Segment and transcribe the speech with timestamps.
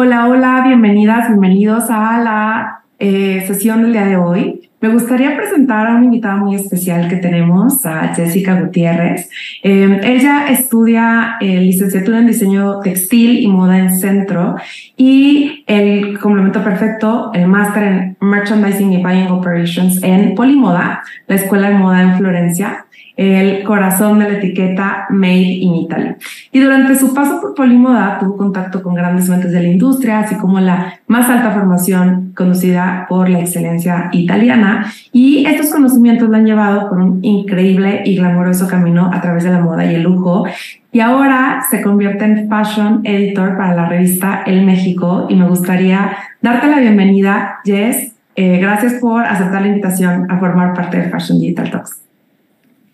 [0.00, 4.70] Hola, hola, bienvenidas, bienvenidos a la eh, sesión del día de hoy.
[4.80, 9.28] Me gustaría presentar a una invitada muy especial que tenemos, a Jessica Gutiérrez.
[9.64, 14.54] Eh, ella estudia eh, licenciatura en diseño textil y moda en centro
[14.96, 21.70] y el complemento perfecto, el máster en merchandising y buying operations en Polimoda, la escuela
[21.70, 22.86] de moda en Florencia
[23.18, 26.14] el corazón de la etiqueta Made in Italy.
[26.52, 30.36] Y durante su paso por Polimoda tuvo contacto con grandes mentes de la industria, así
[30.36, 34.86] como la más alta formación conducida por la excelencia italiana.
[35.12, 39.50] Y estos conocimientos la han llevado por un increíble y glamoroso camino a través de
[39.50, 40.46] la moda y el lujo.
[40.92, 45.26] Y ahora se convierte en Fashion Editor para la revista El México.
[45.28, 48.14] Y me gustaría darte la bienvenida, Jess.
[48.36, 52.07] Eh, gracias por aceptar la invitación a formar parte de Fashion Digital Talks.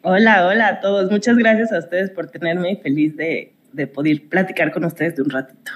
[0.07, 1.11] Hola, hola a todos.
[1.11, 5.23] Muchas gracias a ustedes por tenerme y feliz de, de poder platicar con ustedes de
[5.23, 5.73] un ratito.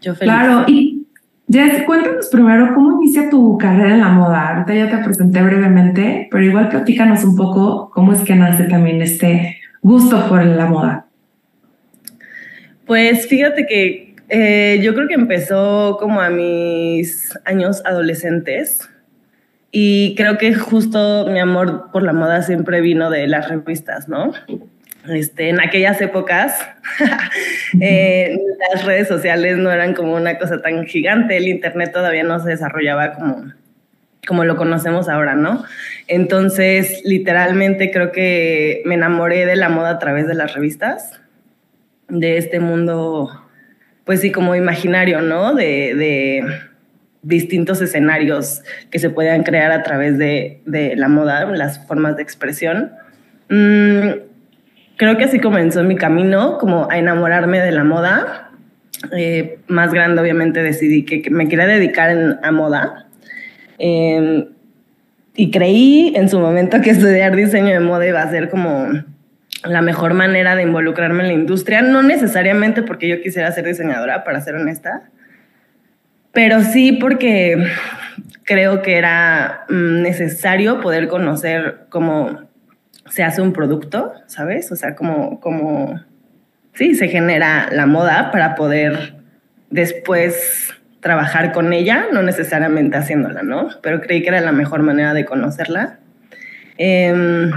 [0.00, 0.34] Yo feliz.
[0.34, 1.06] Claro, y
[1.48, 4.48] Jess, cuéntanos primero cómo inicia tu carrera en la moda.
[4.48, 9.00] Ahorita ya te presenté brevemente, pero igual platícanos un poco cómo es que nace también
[9.00, 11.06] este gusto por la moda.
[12.86, 18.88] Pues fíjate que eh, yo creo que empezó como a mis años adolescentes
[19.74, 24.32] y creo que justo mi amor por la moda siempre vino de las revistas, ¿no?
[25.08, 26.56] Este, en aquellas épocas
[27.80, 28.38] eh,
[28.70, 32.50] las redes sociales no eran como una cosa tan gigante, el Internet todavía no se
[32.50, 33.52] desarrollaba como,
[34.28, 35.64] como lo conocemos ahora, ¿no?
[36.06, 41.18] Entonces, literalmente creo que me enamoré de la moda a través de las revistas,
[42.08, 43.48] de este mundo,
[44.04, 45.54] pues sí, como imaginario, ¿no?
[45.54, 46.44] de, de
[47.22, 50.60] distintos escenarios que se puedan crear a través de,
[50.96, 52.92] la moda, las formas de expresión.
[53.48, 54.08] Mm,
[54.96, 58.50] creo que así comenzó mi camino, como a enamorarme de la moda.
[59.16, 63.06] Eh, más grande, obviamente, decidí que, me quería dedicar a moda.
[63.78, 64.46] Em,
[65.34, 68.88] y creí en su momento que estudiar diseño de moda iba a ser como
[69.64, 74.24] la mejor manera de involucrarme en la industria, no necesariamente porque yo quisiera ser diseñadora,
[74.24, 75.04] para ser honesta,
[76.32, 77.66] pero sí porque
[78.44, 82.48] creo que era mm, necesario poder conocer cómo
[83.08, 84.72] se hace un producto, ¿sabes?
[84.72, 86.00] O sea, cómo, cómo
[86.74, 89.14] sí, se genera la moda para poder
[89.70, 93.68] después trabajar con ella, no necesariamente haciéndola, ¿no?
[93.82, 95.98] Pero creí que era la mejor manera de conocerla.
[96.78, 97.50] Em,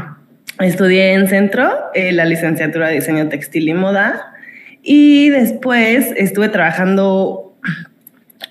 [0.60, 4.34] estudié en centro eh, la licenciatura de diseño textil y moda
[4.82, 7.56] y después estuve trabajando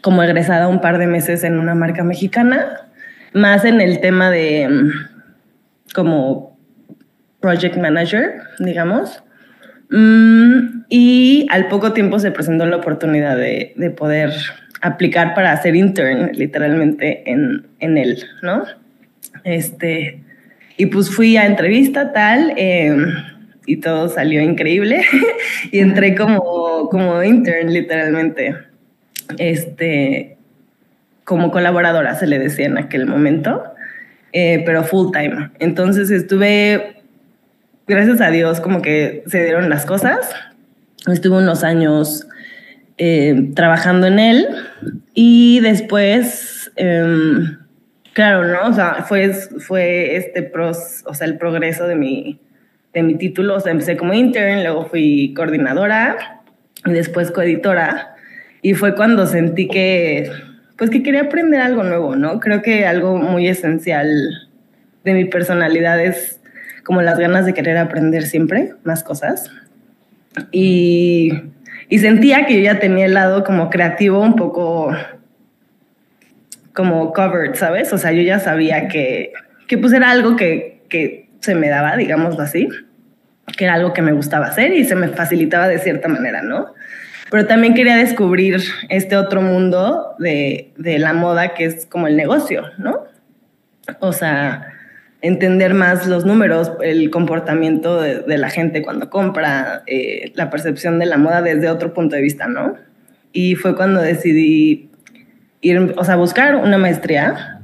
[0.04, 2.90] como egresada un par de meses en una marca mexicana,
[3.32, 4.90] más en el tema de mm,
[5.94, 6.58] como
[7.40, 9.24] project manager, digamos.
[9.88, 14.30] Mm, y al poco tiempo se presentó la oportunidad de, de poder
[14.82, 18.62] aplicar para hacer intern, literalmente, en, en él, ¿no?
[19.42, 20.22] Este,
[20.76, 23.06] y pues fui a entrevista tal, em,
[23.64, 25.00] y todo salió increíble,
[25.72, 28.54] y entré como, como intern, literalmente
[29.38, 30.36] este,
[31.24, 33.64] como colaboradora, se le decía en aquel momento,
[34.32, 35.50] eh, pero full time.
[35.58, 37.02] Entonces estuve,
[37.86, 40.34] gracias a Dios, como que se dieron las cosas.
[41.06, 42.26] Estuve unos años
[42.96, 44.46] eh, trabajando en él
[45.14, 47.58] y después, em,
[48.12, 48.68] claro, ¿no?
[48.68, 52.40] O sea, fue, fue este pros, o sea, el progreso de mi,
[52.92, 53.56] de mi título.
[53.56, 56.42] O sea, empecé como intern, luego fui coordinadora
[56.86, 58.13] y después coeditora.
[58.64, 60.32] Y fue cuando sentí que,
[60.78, 62.40] pues que quería aprender algo nuevo, ¿no?
[62.40, 64.08] Creo que algo muy esencial
[65.04, 66.40] de mi personalidad es
[66.82, 69.50] como las ganas de querer aprender siempre más cosas.
[70.50, 71.42] Y,
[71.90, 74.96] y sentía que yo ya tenía el lado como creativo un poco
[76.72, 77.92] como covered, ¿sabes?
[77.92, 79.34] O sea, yo ya sabía que,
[79.68, 82.70] que pues era algo que, que se me daba, digámoslo así,
[83.58, 86.72] que era algo que me gustaba hacer y se me facilitaba de cierta manera, ¿no?
[87.34, 92.16] Pero también quería descubrir este otro mundo de, de la moda que es como el
[92.16, 93.06] negocio, ¿no?
[93.98, 94.68] O sea,
[95.20, 101.06] entender más los números, el comportamiento de, la gente cuando compra, eh, la percepción de
[101.06, 102.76] la moda desde otro punto de vista, ¿no?
[103.32, 104.92] Y fue cuando decidí
[105.60, 107.60] ir, o sea, buscar una maestría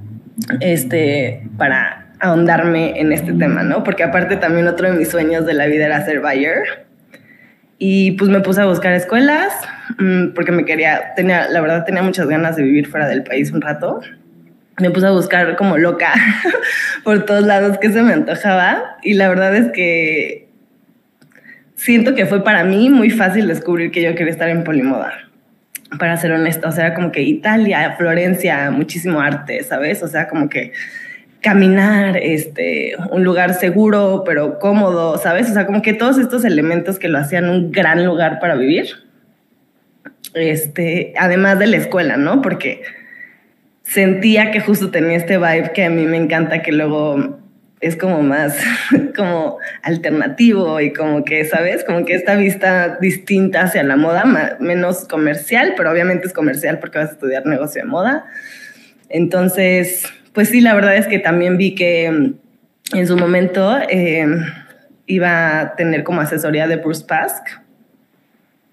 [0.58, 3.84] este, para ahondarme en este tema, ¿no?
[3.84, 6.89] Porque aparte también otro de mis sueños de la vida era ser buyer
[7.82, 9.54] y pues me puse a buscar escuelas
[9.98, 13.50] mm, porque me quería, tenía, la verdad tenía muchas ganas de vivir fuera del país
[13.52, 14.02] un rato.
[14.78, 16.12] Me puse a buscar como loca
[17.04, 20.48] por todos lados que se me antojaba y la verdad es que
[21.74, 25.14] siento que fue para mí muy fácil descubrir que yo quería estar en Polimoda.
[25.98, 26.68] para ser honesta.
[26.68, 30.02] O sea, como que Italia, Florencia, muchísimo arte, ¿sabes?
[30.02, 30.72] O sea, como que
[31.40, 35.50] caminar, este, un lugar seguro, pero cómodo, ¿sabes?
[35.50, 38.88] O sea, como que todos estos elementos que lo hacían un gran lugar para vivir.
[40.34, 42.42] Este, además de la escuela, ¿no?
[42.42, 42.82] Porque
[43.82, 47.38] sentía que justo tenía este vibe que a mí me encanta, que luego
[47.80, 48.58] es como más
[49.16, 51.84] como alternativo y como que, ¿sabes?
[51.84, 56.98] Como que esta vista distinta hacia la moda, menos comercial, pero obviamente es comercial porque
[56.98, 58.26] vas a estudiar negocio de moda.
[59.08, 64.26] Entonces, pues sí, la verdad es que también vi que mm, en su momento eh,
[65.06, 67.46] iba a tener como asesoría de Bruce Pask,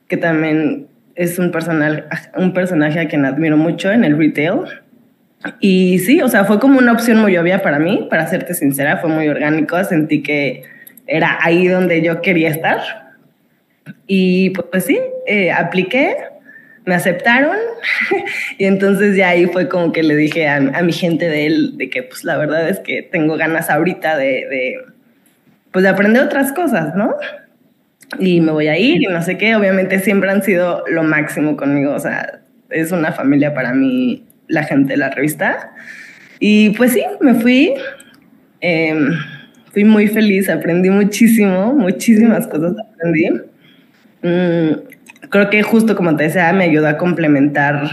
[0.08, 4.62] que también es un, personal, un personaje a quien admiro mucho en el retail.
[5.60, 8.98] Y sí, o sea, fue como una opción muy obvia para mí, para serte sincera,
[8.98, 10.64] fue muy orgánico, sentí que
[11.06, 12.80] era ahí donde yo quería estar.
[14.06, 16.16] Y pues sí, eh, apliqué,
[16.88, 17.58] me aceptaron
[18.58, 21.90] y entonces ya ahí fue como que le dije a, mi gente de él de
[21.90, 24.76] que pues la verdad es que tengo ganas ahorita de, de,
[25.72, 27.14] pues de aprender otras cosas, ¿no?
[28.20, 31.58] Y me voy a ir y no sé qué, obviamente siempre han sido lo máximo
[31.58, 32.40] conmigo, o sea,
[32.70, 35.74] es una familia para mí la gente de la revista.
[36.40, 37.74] Y pues sí, me fui,
[38.62, 39.10] em,
[39.74, 43.30] fui muy feliz, aprendí muchísimo, muchísimas cosas aprendí.
[44.22, 44.97] Mm,
[45.30, 47.90] creo que justo como te decía, me ayudó a complementarme,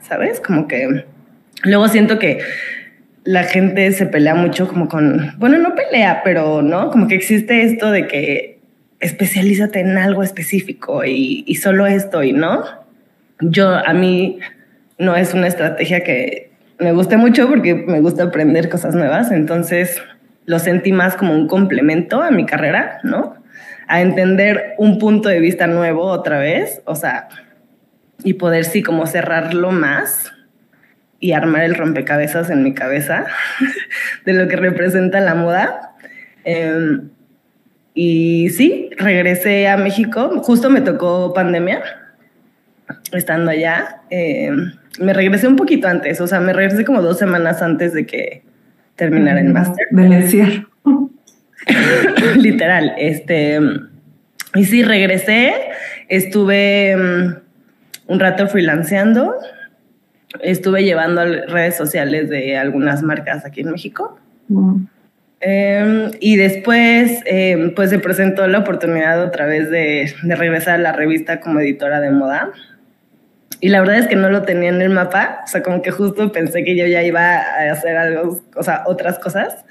[0.00, 0.40] ¿sabes?
[0.40, 1.04] Como que
[1.64, 2.40] luego siento que
[3.24, 7.62] la gente se pelea mucho como con, bueno, no pelea, pero no, como que existe
[7.62, 8.58] esto de que
[9.00, 12.64] especialízate en algo específico y, y solo esto y no.
[13.40, 14.38] Yo, a mí
[14.98, 20.00] no es una estrategia que me guste mucho porque me gusta aprender cosas nuevas, entonces
[20.44, 23.41] lo sentí más como un complemento a mi carrera, ¿no?
[23.88, 27.28] A entender un punto de vista nuevo otra vez, o sea,
[28.24, 30.32] y poder sí como cerrarlo más
[31.20, 33.26] y armar el rompecabezas en mi cabeza
[34.24, 35.92] de lo que representa la moda.
[36.44, 37.10] Em,
[37.94, 41.82] y sí, regresé a México, justo me tocó pandemia,
[43.12, 44.02] estando allá.
[44.10, 48.06] Em, me regresé un poquito antes, o sea, me regresé como dos semanas antes de
[48.06, 48.42] que
[48.96, 49.86] terminara el máster.
[49.90, 50.71] Del encierro.
[52.36, 53.60] Literal, este.
[54.54, 55.54] Y sí, regresé,
[56.08, 59.34] estuve mm, un rato freelanceando,
[60.40, 64.18] estuve llevando redes sociales de algunas marcas aquí en México.
[65.40, 70.78] Em, y después, em, pues se presentó la oportunidad otra vez de, de, regresar a
[70.78, 72.52] la revista como editora de moda.
[73.60, 75.90] Y la verdad es que no lo tenía en el mapa, o sea, como que
[75.90, 79.64] justo pensé que yo ya iba a hacer algo, o sea, otras cosas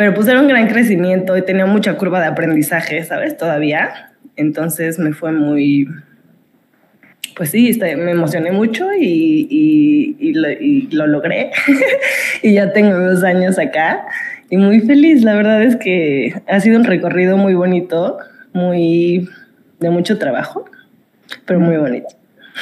[0.00, 3.36] pero pues era un gran crecimiento y tenía mucha curva de aprendizaje, ¿sabes?
[3.36, 4.12] Todavía.
[4.34, 5.88] Entonces me fue muy,
[7.36, 10.32] pues sí, este, me emocioné mucho y, y,
[10.90, 11.50] lo, logré.
[12.42, 14.06] y ya tengo dos años acá
[14.48, 15.22] y muy feliz.
[15.22, 18.20] La verdad es que ha sido un recorrido muy bonito,
[18.54, 19.28] muy
[19.80, 20.64] de mucho trabajo,
[21.44, 22.08] pero muy bonito.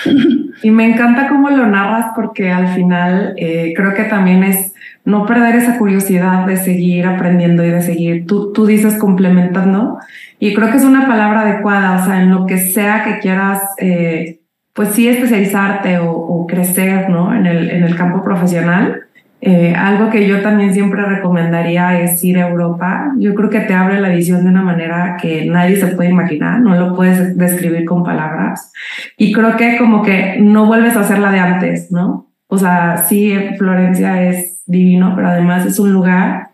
[0.60, 4.74] Y me encanta cómo lo narras porque al final eh, creo que también es
[5.08, 9.98] no perder esa curiosidad de seguir aprendiendo y de seguir, tú, tú dices complementando,
[10.38, 13.62] y creo que es una palabra adecuada, o sea, en lo que sea que quieras,
[13.78, 14.40] eh,
[14.74, 17.34] pues sí especializarte o, crecer, ¿no?
[17.34, 19.00] En el, en el campo profesional.
[19.40, 23.12] Eh, algo que yo también siempre recomendaría es ir a Europa.
[23.18, 26.60] Yo creo que te abre la visión de una manera que nadie se puede imaginar,
[26.60, 28.72] no lo puedes describir con palabras.
[29.16, 32.28] Y creo que como que no vuelves a hacer la de antes, ¿no?
[32.46, 36.48] O sea, sí, Florencia es divino, pero además es un lugar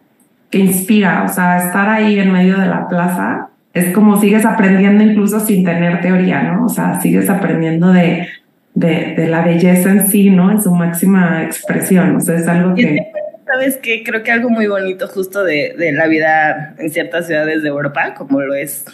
[0.50, 5.02] que inspira, o sea, estar ahí en medio de la plaza es como sigues aprendiendo
[5.02, 6.66] incluso sin tener teoría, ¿no?
[6.66, 8.28] O sea, sigues aprendiendo de,
[8.74, 10.52] de, la belleza en sí, ¿no?
[10.52, 13.00] En su máxima expresión, o sea, es algo que...
[13.46, 14.02] ¿Sabes qué?
[14.04, 18.14] Creo que algo muy bonito justo de, de la vida en ciertas ciudades de Europa,
[18.14, 18.84] como lo es,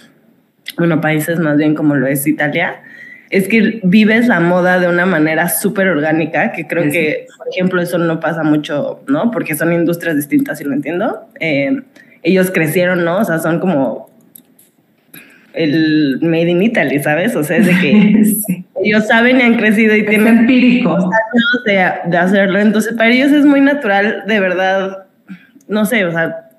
[0.79, 2.81] bueno, países más bien como lo es Italia,
[3.31, 7.81] es que vives la moda de una manera súper orgánica, que creo que, por ejemplo,
[7.81, 9.31] eso no pasa mucho, ¿no?
[9.31, 11.29] Porque son industrias distintas, y lo entiendo.
[11.39, 11.81] Eh,
[12.25, 13.19] ellos crecieron, ¿no?
[13.19, 14.11] O sea, son como
[15.55, 17.37] el made in Italy, ¿sabes?
[17.37, 20.97] O sea, es de que ellos saben y han crecido y tienen empírico.
[20.97, 22.59] años de, de hacerlo.
[22.59, 25.07] Entonces, para ellos es muy natural, de verdad,
[25.69, 26.50] no sé, o sea,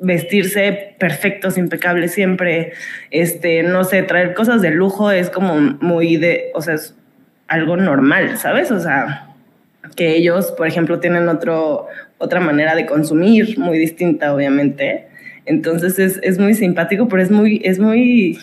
[0.00, 2.72] vestirse perfectos, impecables siempre,
[3.10, 6.94] este, no sé, traer cosas de lujo es como muy de, o sea, es
[7.48, 8.70] algo normal, ¿sabes?
[8.70, 9.28] O sea,
[9.96, 11.86] que ellos, por ejemplo, tienen otro,
[12.18, 15.08] otra manera de consumir muy distinta, obviamente.
[15.46, 18.38] Entonces es, es muy simpático, pero es muy, es muy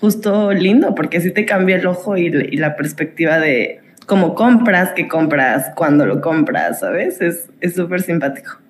[0.00, 5.06] justo lindo, porque sí te cambia el ojo y, la perspectiva de cómo compras, qué
[5.06, 7.20] compras, cuándo lo compras, ¿sabes?
[7.20, 8.61] Es súper simpático.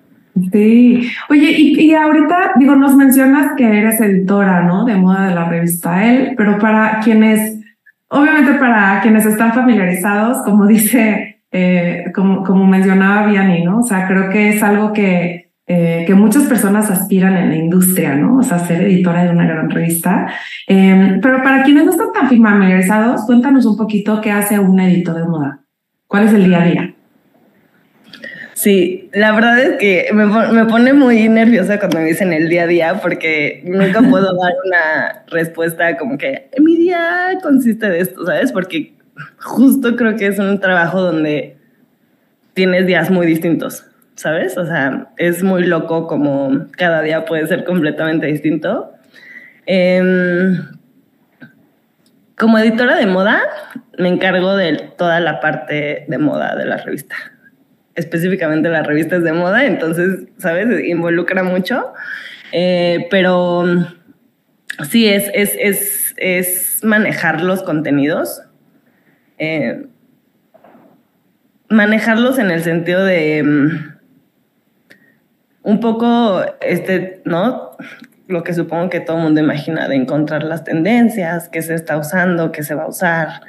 [0.51, 1.11] Sí.
[1.29, 4.83] Oye, y, y, ahorita, digo, nos mencionas que eres editora, ¿no?
[4.85, 7.59] De moda de la revista Elle, pero para quienes,
[8.07, 13.79] obviamente para quienes están familiarizados, como dice, eh, como, como mencionaba Vianney, ¿no?
[13.79, 18.15] O sea, creo que es algo que, eh, que muchas personas aspiran en la industria,
[18.15, 18.37] ¿no?
[18.37, 20.27] O sea, ser editora de una gran revista.
[20.67, 25.15] Eh, pero para quienes no están tan familiarizados, cuéntanos un poquito qué hace un editor
[25.15, 25.59] de moda.
[26.07, 26.92] ¿Cuál es el día a día?
[28.63, 32.63] Sí, la verdad es que me, me, pone muy nerviosa cuando me dicen el día
[32.63, 38.25] a día porque nunca puedo dar una respuesta como que mi día consiste de esto,
[38.25, 38.53] ¿sabes?
[38.53, 38.93] Porque
[39.37, 41.57] justo creo que es un trabajo donde
[42.53, 44.57] tienes días muy distintos, ¿sabes?
[44.57, 48.93] O sea, es muy loco como cada día puede ser completamente distinto.
[49.65, 50.57] Eh,
[52.37, 53.41] como editora de moda,
[53.97, 57.32] me encargo de toda la parte de moda de la revista
[57.95, 60.85] específicamente las revistas de moda, entonces, ¿sabes?
[60.85, 61.93] Involucra mucho.
[62.51, 63.65] Eh, pero
[64.89, 68.43] sí, es, es, es, es, manejar los contenidos.
[69.37, 69.87] Eh,
[71.69, 73.93] manejarlos en el sentido de mm,
[75.63, 77.71] un poco, este, ¿no?
[78.27, 81.97] Lo que supongo que todo el mundo imagina, de encontrar las tendencias, qué se está
[81.97, 83.41] usando, qué se va a usar,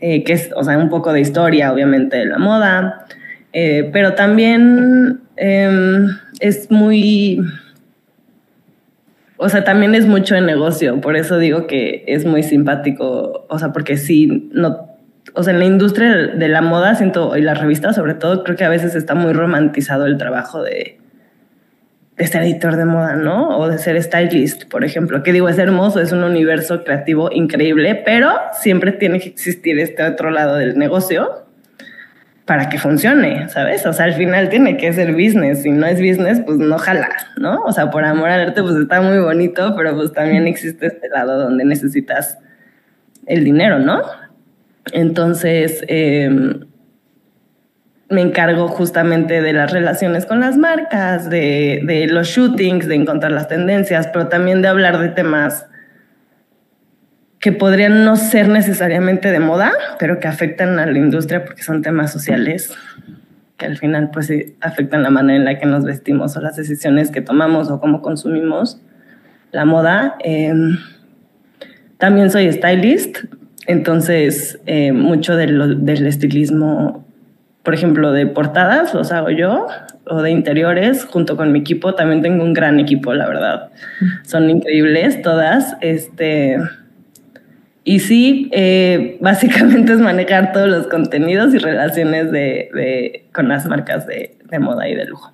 [0.00, 3.06] eh, que es, o sea, un poco de historia, obviamente, de la moda.
[3.52, 6.08] Eh, pero también em,
[6.40, 7.40] es muy,
[9.36, 13.58] o sea, también es mucho de negocio, por eso digo que es muy simpático, o
[13.58, 14.88] sea, porque sí, no,
[15.34, 18.56] o sea, en la industria de la moda, siento, y las revistas sobre todo, creo
[18.56, 20.98] que a veces está muy romantizado el trabajo de,
[22.16, 23.58] de ser editor de moda, ¿no?
[23.58, 28.00] O de ser stylist, por ejemplo, que digo, es hermoso, es un universo creativo increíble,
[28.04, 31.42] pero siempre tiene que existir este otro lado del negocio
[32.52, 33.86] para que funcione, ¿sabes?
[33.86, 35.62] O sea, al final tiene que ser business.
[35.62, 37.62] Si no es business, pues no jala, ¿no?
[37.62, 41.08] O sea, por amor al arte, pues está muy bonito, pero pues también existe este
[41.08, 42.36] lado donde necesitas
[43.24, 44.02] el dinero, ¿no?
[44.92, 46.66] Entonces, em,
[48.10, 53.32] me encargo justamente de las relaciones con las marcas, de, de los shootings, de encontrar
[53.32, 55.68] las tendencias, pero también de hablar de temas
[57.42, 61.82] que podrían no ser necesariamente de moda, pero que afectan a la industria porque son
[61.82, 62.72] temas sociales
[63.56, 67.10] que al final pues afectan la manera en la que nos vestimos o las decisiones
[67.10, 68.80] que tomamos o cómo consumimos
[69.50, 70.14] la moda.
[70.20, 70.78] Em,
[71.98, 73.18] también soy stylist,
[73.66, 77.04] entonces eh, mucho del estilismo,
[77.64, 79.66] por ejemplo, de portadas los hago yo
[80.06, 81.96] o de interiores junto con mi equipo.
[81.96, 83.70] También tengo un gran equipo, la verdad.
[84.22, 85.76] Son increíbles todas.
[85.80, 86.58] Este,
[87.84, 94.06] y sí, eh, básicamente es manejar todos los contenidos y relaciones de, con las marcas
[94.06, 95.32] de, moda y de lujo.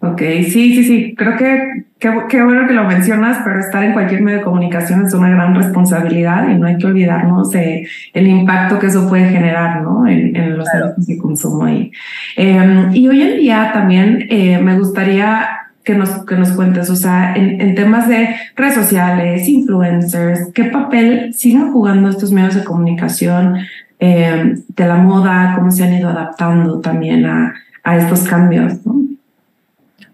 [0.00, 1.14] Ok, sí, sí, sí.
[1.16, 5.12] Creo que qué bueno que lo mencionas, pero estar en cualquier medio de comunicación es
[5.12, 9.82] una gran responsabilidad y no hay que olvidarnos de el impacto que eso puede generar
[9.82, 10.06] ¿no?
[10.06, 11.68] en, los hábitos de consumo.
[11.68, 11.90] Y,
[12.36, 16.96] em, y hoy en día también eh, me gustaría que nos, que nos cuentes, o
[16.96, 23.56] sea, en, temas de redes sociales, influencers, ¿qué papel siguen jugando estos medios de comunicación
[23.98, 25.54] eh, de la moda?
[25.56, 27.54] ¿Cómo se han ido adaptando también a,
[27.84, 28.74] a estos cambios?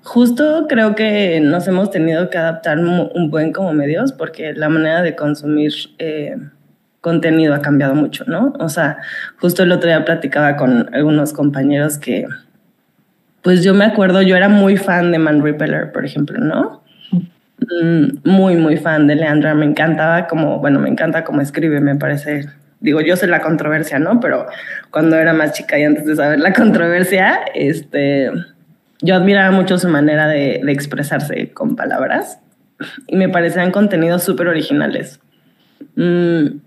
[0.04, 5.02] Justo creo que nos hemos tenido que adaptar un buen como medios porque la manera
[5.02, 6.36] de consumir eh,
[7.00, 8.52] contenido ha cambiado mucho, ¿no?
[8.60, 8.98] O sea,
[9.40, 12.26] justo el otro día platicaba con algunos compañeros que
[13.44, 16.82] pues yo me acuerdo, yo era muy fan de Man Repeller, por ejemplo, ¿no?
[17.82, 19.54] Mm, muy, muy fan de Leandra.
[19.54, 22.46] Me encantaba como, bueno, me encanta cómo escribe, me parece.
[22.80, 24.18] Digo, yo sé la controversia, ¿no?
[24.18, 24.46] Pero
[24.90, 28.30] cuando era más chica y antes de saber la controversia, este,
[29.02, 32.40] yo admiraba mucho su manera de, expresarse con palabras
[33.06, 35.20] y me parecían contenidos súper originales.
[35.96, 36.60] Mm,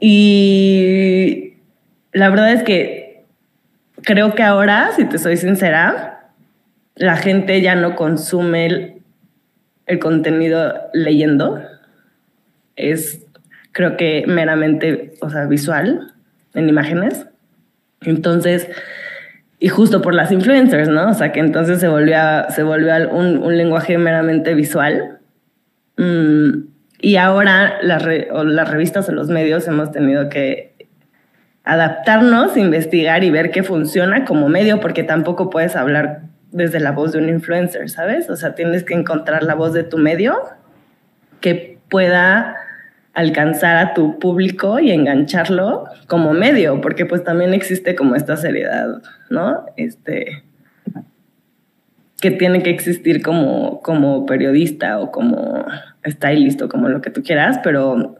[0.00, 1.54] y
[2.12, 3.01] la verdad es que
[4.02, 6.30] creo que ahora, si te soy sincera,
[6.94, 9.02] la gente ya no consume
[9.86, 11.62] el, contenido leyendo.
[12.76, 13.26] Es,
[13.72, 16.12] creo que meramente, o sea, visual,
[16.54, 17.26] en imágenes.
[18.02, 18.68] Entonces,
[19.58, 21.10] y justo por las influencers, ¿no?
[21.10, 22.18] O sea, que entonces se volvió,
[22.50, 25.18] se volvió un, lenguaje meramente visual.
[25.96, 26.64] Mm,
[27.00, 28.02] y ahora las
[28.70, 30.71] revistas o los medios hemos tenido que
[31.64, 37.12] adaptarnos, investigar y ver qué funciona como medio, porque tampoco puedes hablar desde la voz
[37.12, 38.28] de un influencer, ¿sabes?
[38.28, 40.36] O sea, tienes que encontrar la voz de tu medio
[41.40, 42.56] que, pueda
[43.12, 49.02] alcanzar a tu público y engancharlo como medio, porque pues también existe como esta seriedad,
[49.28, 49.66] ¿no?
[49.76, 50.42] Este
[52.22, 55.66] que tiene que existir como, como periodista o como
[56.06, 58.16] stylist o como lo que tú quieras, pero,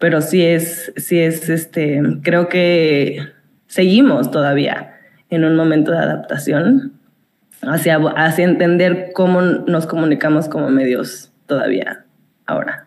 [0.00, 3.18] pero sí es, sí es este, creo que
[3.66, 4.94] seguimos todavía
[5.28, 6.94] en un momento de adaptación
[7.62, 12.04] hacia, hacia entender cómo nos comunicamos como medios todavía
[12.46, 12.86] ahora.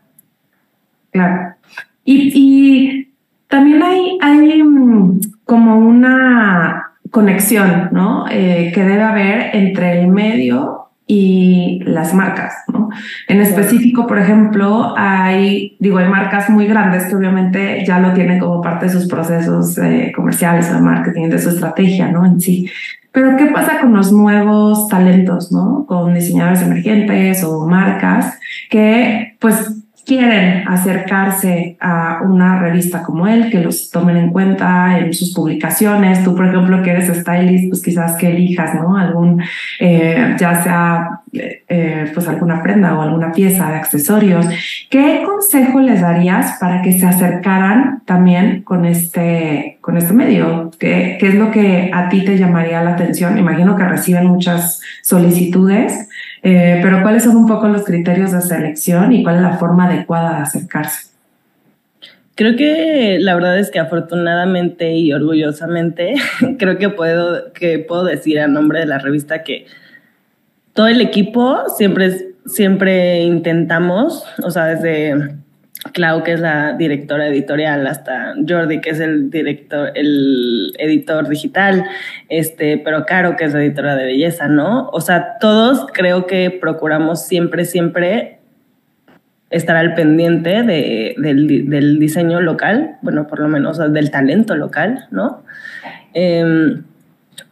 [1.11, 1.55] Claro.
[2.03, 3.13] Y, y
[3.47, 8.25] también hay, hay mm, como una conexión, ¿no?
[8.31, 12.89] Eh, que debe haber entre el medio y las marcas, ¿no?
[13.27, 18.39] En específico, por ejemplo, hay, digo, hay marcas muy grandes que obviamente ya lo tienen
[18.39, 22.25] como parte de sus procesos eh, comerciales o de marketing, de su estrategia, ¿no?
[22.25, 22.69] En sí.
[23.11, 25.85] Pero ¿qué pasa con los nuevos talentos, ¿no?
[25.85, 33.59] Con diseñadores emergentes o marcas que, pues, quieren acercarse a una revista como él, que
[33.59, 36.23] los tomen en cuenta en sus publicaciones.
[36.23, 38.97] Tú, por ejemplo, que eres stylist, pues quizás que elijas, ¿no?
[38.97, 39.41] Algún,
[39.79, 44.45] eh, ya sea, eh, pues alguna prenda o alguna pieza de accesorios.
[44.89, 50.71] ¿Qué consejo les darías para que se acercaran también con este, con este medio?
[50.79, 53.37] ¿Qué, ¿Qué es lo que a ti te llamaría la atención?
[53.37, 56.09] Imagino que reciben muchas solicitudes.
[56.43, 59.85] Eh, pero ¿cuáles son un poco los criterios de selección y cuál es la forma
[59.85, 61.13] adecuada de acercarse?
[62.35, 66.15] Creo que la verdad es que afortunadamente y orgullosamente
[66.59, 69.67] creo que puedo, que puedo decir a nombre de la revista que
[70.73, 75.35] todo el equipo siempre, siempre intentamos, o sea, desde
[75.91, 81.85] Clau, que es la directora editorial, hasta Jordi, que es el director, el editor digital,
[82.29, 84.89] este, pero Caro, que es la editora de belleza, ¿no?
[84.89, 88.39] O sea, todos creo que procuramos siempre, siempre
[89.49, 95.43] estar al pendiente de, del, diseño local, bueno, por lo menos del talento local, ¿no?
[96.13, 96.83] Em,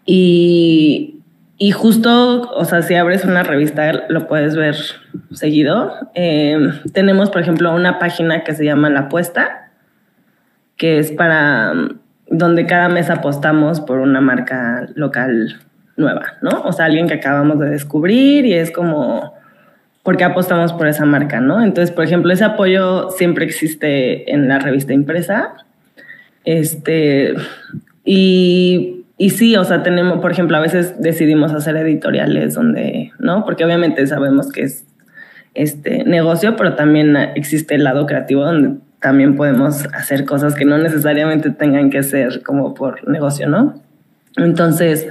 [0.06, 1.21] y,
[1.64, 4.76] y justo, o sea, si abres una revista lo puedes ver
[5.32, 5.94] seguido.
[6.16, 6.58] Eh,
[6.92, 9.70] tenemos, por ejemplo, una página que se llama La Apuesta,
[10.76, 11.76] que es para
[12.28, 15.62] donde cada mes apostamos por una marca local
[15.98, 16.64] nueva, ¿no?
[16.64, 19.36] O sea, alguien que acabamos de descubrir y es como,
[20.02, 21.64] ¿por qué apostamos por esa marca, no?
[21.64, 25.54] Entonces, por ejemplo, ese apoyo siempre existe en la revista impresa.
[26.44, 27.36] Este,
[28.04, 33.46] y y sí, o sea, tenemos, por ejemplo, a veces decidimos hacer editoriales donde, ¿no?
[33.46, 34.84] Porque obviamente sabemos que es
[35.54, 40.80] este negocio, pero también existe el lado creativo donde también podemos hacer cosas que no
[40.80, 43.80] necesariamente tengan que ser como por negocio, ¿no?
[44.38, 45.08] Entonces,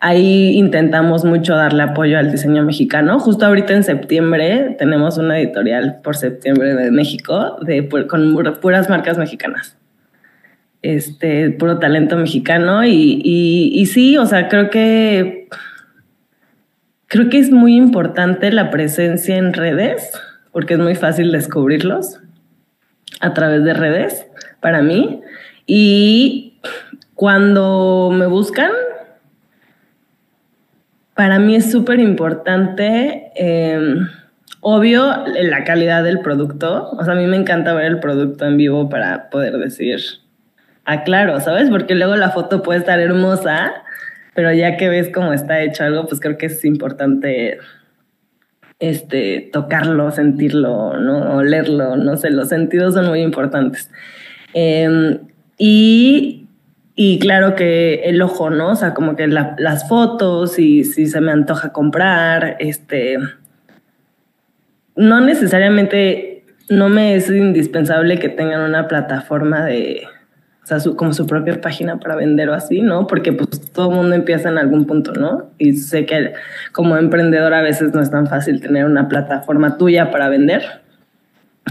[0.00, 3.20] ahí intentamos mucho darle apoyo al diseño mexicano.
[3.20, 9.16] Justo ahorita en septiembre tenemos una editorial por septiembre de México de, con puras marcas
[9.16, 9.76] mexicanas
[10.84, 15.48] este, puro talento mexicano y, y, sí, o sea, creo que
[17.06, 20.12] creo que es muy importante la presencia en redes,
[20.52, 22.20] porque es muy fácil descubrirlos
[23.20, 24.26] a través de redes
[24.60, 25.22] para mí.
[25.66, 26.58] Y
[27.14, 28.72] cuando me buscan,
[31.14, 34.06] para mí es súper importante, em,
[34.60, 36.90] obvio, la calidad del producto.
[36.90, 40.00] O sea, a mí me encanta ver el producto en vivo para poder decir,
[40.84, 41.70] Ah, claro, ¿sabes?
[41.70, 43.72] Porque luego la foto puede estar hermosa,
[44.34, 47.58] pero ya que ves cómo está hecho algo, pues creo que es importante
[48.80, 51.36] este, tocarlo, sentirlo, ¿no?
[51.36, 53.90] olerlo, no sé, los sentidos son muy importantes.
[54.52, 55.20] Em,
[55.56, 56.48] y,
[56.94, 58.72] y, claro que el ojo, ¿no?
[58.72, 63.18] O sea, como que las fotos y si se me antoja comprar, este,
[64.96, 70.06] no necesariamente, no me es indispensable que tengan una plataforma de
[70.64, 73.06] o sea, como su propia página para vender o así, ¿no?
[73.06, 75.50] Porque pues todo el mundo empieza en algún punto, ¿no?
[75.58, 76.32] Y sé que
[76.72, 80.62] como emprendedor a veces no es tan fácil tener una plataforma tuya para vender.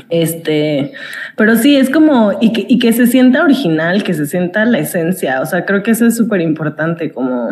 [0.10, 0.92] Este,
[1.36, 4.78] pero sí, es como, y que, y que se sienta original, que se sienta la
[4.78, 7.50] esencia, o sea, creo que eso es súper importante, como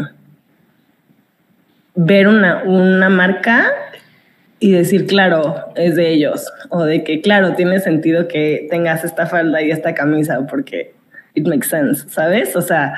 [1.95, 3.67] ver una, una marca
[4.59, 9.25] y decir, claro, es de ellos, o de que, claro, tiene sentido que tengas esta
[9.25, 10.93] falda y esta camisa, porque
[11.33, 12.55] it makes sense, ¿sabes?
[12.55, 12.93] O sea,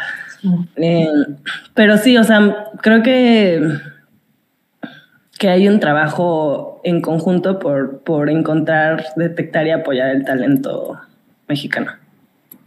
[0.76, 1.08] eh,
[1.74, 3.62] pero sí, o sea, creo que,
[5.38, 11.00] que hay un trabajo en conjunto por, por encontrar, detectar y apoyar el talento
[11.48, 11.92] mexicano.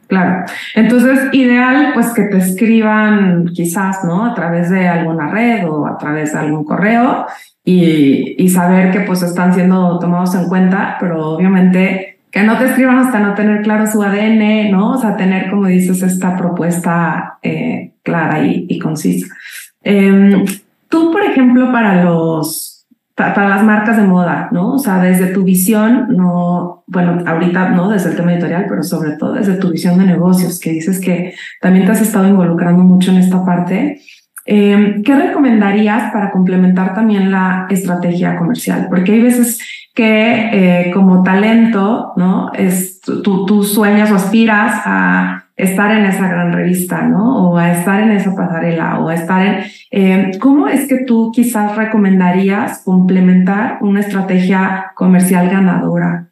[0.08, 0.44] Claro.
[0.76, 4.24] Entonces, ideal, pues que te escriban quizás, ¿no?
[4.24, 7.26] A través de alguna red o a través de algún correo
[7.64, 12.05] y, y saber que pues están siendo tomados en cuenta, pero obviamente
[12.36, 14.92] que no te escriban hasta no tener claro su ADN, ¿no?
[14.92, 19.34] O sea, tener, como dices, esta propuesta eh, clara y, concisa.
[19.82, 20.44] Em,
[20.90, 24.74] tú, por ejemplo, para los para las marcas de moda, ¿no?
[24.74, 29.12] O sea, desde tu visión, no, bueno, ahorita no desde el tema editorial, pero sobre
[29.12, 33.12] todo desde tu visión de negocios, que dices que también te has estado involucrando mucho
[33.12, 34.02] en esta parte.
[34.46, 38.86] Em, ¿Qué recomendarías para complementar también la estrategia comercial?
[38.88, 39.58] Porque hay veces
[39.92, 42.52] que eh, como talento, ¿no?
[42.52, 47.50] Es, tú, tú sueñas o aspiras a estar en esa gran revista, ¿no?
[47.50, 49.64] O a estar en esa pasarela, o a estar en...
[49.90, 56.28] Eh, ¿Cómo es que tú quizás recomendarías complementar una estrategia comercial ganadora?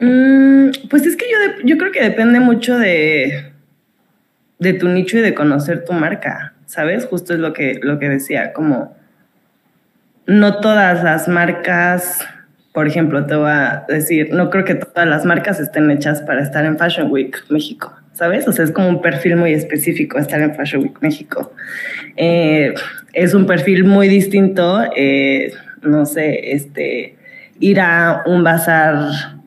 [0.00, 3.49] Mm, pues es que yo, yo creo que depende mucho de,
[4.60, 7.06] de tu nicho y de conocer tu marca, ¿sabes?
[7.06, 8.96] Justo es lo que, lo que decía, como
[10.26, 12.24] no todas las marcas
[12.72, 16.40] por ejemplo, te voy a decir, no creo que todas las marcas estén hechas para
[16.40, 18.46] estar en Fashion Week México, ¿sabes?
[18.46, 21.52] O sea, es como un perfil muy específico estar en Fashion Week México.
[22.16, 22.72] Eh,
[23.12, 27.16] es un perfil muy distinto, eh, no sé, este,
[27.58, 29.39] ir a un bazar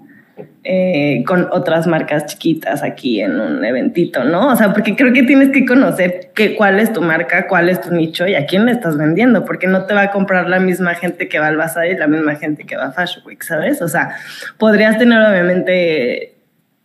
[0.63, 4.47] eh, con otras marcas chiquitas aquí en un eventito, ¿no?
[4.47, 7.81] O sea, porque creo que tienes que conocer qué, cuál es tu marca, cuál es
[7.81, 10.59] tu nicho y a quién le estás vendiendo, porque no te va a comprar la
[10.59, 13.43] misma gente que va al bazar y la misma gente que va a Fashion Week,
[13.43, 13.81] ¿sabes?
[13.81, 14.15] O sea,
[14.57, 16.33] podrías tener obviamente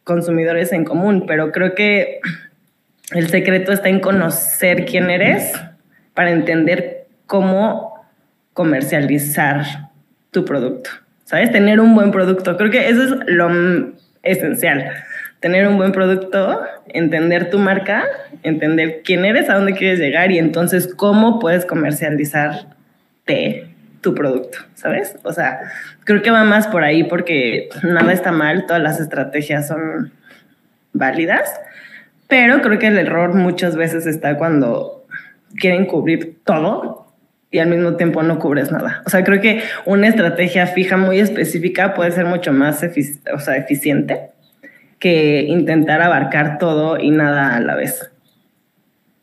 [0.04, 2.20] consumidores en común, pero creo que
[3.14, 5.52] el secreto está en conocer quién eres
[6.12, 7.94] para entender cómo
[8.52, 9.90] comercializar
[10.32, 10.90] tu producto.
[11.29, 11.53] ¿Sabes?
[11.53, 12.57] Tener un buen producto.
[12.57, 13.51] Creo que eso es lo
[14.23, 14.91] esencial.
[15.41, 18.07] Tener un buen producto, entender tu marca,
[18.43, 23.67] entender quién eres, a dónde quieres llegar y entonces cómo puedes comercializarte
[24.01, 25.17] tu producto, ¿sabes?
[25.23, 25.61] O sea,
[26.05, 30.12] creo que va más por ahí porque nada está mal, todas las estrategias son
[30.95, 31.61] válidas,
[32.27, 35.05] pero creo que el error muchas veces está cuando
[35.57, 37.08] quieren cubrir todo
[37.50, 39.02] y al mismo tiempo no cubres nada.
[39.06, 42.84] O sea, creo que una estrategia fija muy específica puede ser mucho más
[43.32, 44.30] o sea, eficiente
[44.98, 48.11] que intentar abarcar todo y nada a la vez.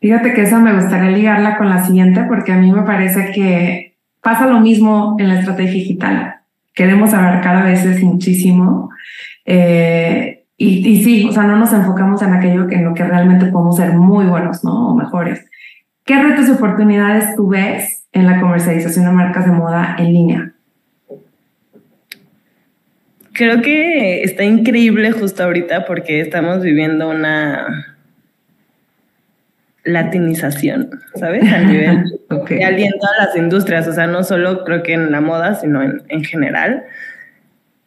[0.00, 3.96] Fíjate que eso me gustaría ligarla con la siguiente porque a mí me parece que
[4.22, 6.34] pasa lo mismo en la estrategia digital.
[6.74, 8.90] Queremos abarcar a veces muchísimo
[9.44, 13.46] eh, y, y, sí, o sea, no nos enfocamos en aquello en lo que realmente
[13.46, 14.88] podemos ser muy buenos, ¿no?
[14.88, 15.44] O mejores.
[16.04, 20.52] ¿Qué retos y oportunidades tú ves en la comercialización de marcas de moda en línea?
[23.32, 27.94] Creo que está increíble justo ahorita porque estamos viviendo una
[29.84, 31.44] latinización, ¿sabes?
[31.52, 32.62] A nivel okay.
[32.62, 36.24] en todas las industrias, o sea, no solo creo que en la moda, sino en,
[36.24, 36.84] general.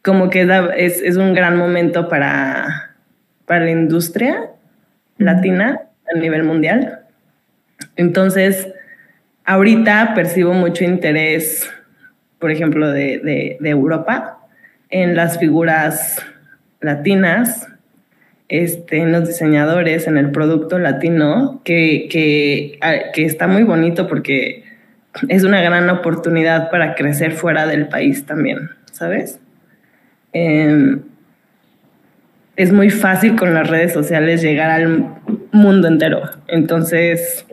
[0.02, 0.42] Como que
[0.76, 2.94] es, es, un gran momento para,
[3.46, 4.50] para la industria
[5.18, 5.82] latina
[6.14, 7.00] a nivel mundial.
[7.96, 8.68] Entonces,
[9.50, 11.68] Ahorita percibo mucho interés,
[12.38, 14.38] por ejemplo, de, Europa
[14.90, 16.24] en las figuras
[16.80, 17.66] latinas,
[18.48, 24.62] este, en los diseñadores, en el producto latino, que, que, está muy bonito porque
[25.26, 29.40] es una gran oportunidad para crecer fuera del país también, ¿sabes?
[30.32, 31.00] Em,
[32.54, 35.08] es muy fácil con las redes sociales llegar al
[35.50, 36.22] mundo entero.
[36.46, 37.44] Entonces,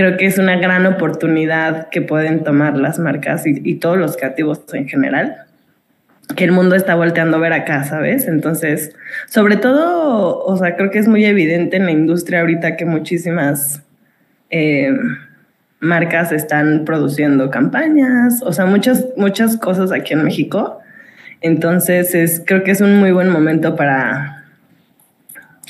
[0.00, 4.62] creo que es una gran oportunidad que pueden tomar las marcas y, todos los creativos
[4.72, 5.44] en general,
[6.34, 8.26] que el mundo está volteando a ver acá, ¿sabes?
[8.26, 12.86] Entonces, sobre todo, o sea, creo que es muy evidente en la industria ahorita que
[12.86, 13.82] muchísimas
[14.48, 14.90] eh,
[15.80, 20.80] marcas están produciendo campañas, o sea, muchas, muchas cosas aquí en México.
[21.42, 24.46] Entonces, es, creo que es un muy buen momento para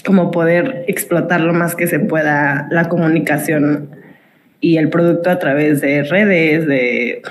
[0.06, 3.98] como poder explotar lo más que se pueda la comunicación
[4.60, 7.22] y el producto a través de redes, de,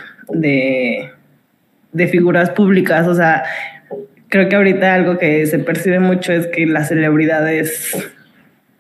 [1.92, 3.08] de, figuras públicas.
[3.08, 3.44] O sea,
[4.30, 7.96] creo que ahorita algo que se percibe mucho es que las celebridades,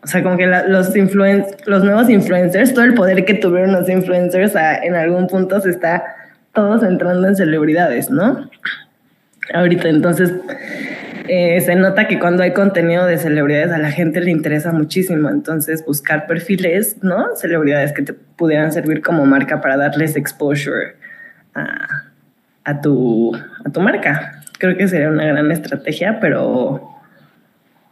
[0.04, 3.88] o sea, como que los, influen los nuevos influencers, todo el poder que tuvieron los
[3.90, 6.04] influencers en algún punto se está
[6.54, 8.50] todo centrando en celebridades, ¿no?
[9.54, 10.34] Ahorita, entonces,
[11.32, 15.30] eh, se nota que cuando hay contenido de celebridades a la gente le interesa muchísimo.
[15.30, 17.36] Entonces, buscar perfiles, ¿no?
[17.36, 20.96] Celebridades que te pudieran servir como marca para darles exposure
[21.54, 24.42] a, tu, a tu marca.
[24.58, 26.90] Creo que sería una gran estrategia, pero,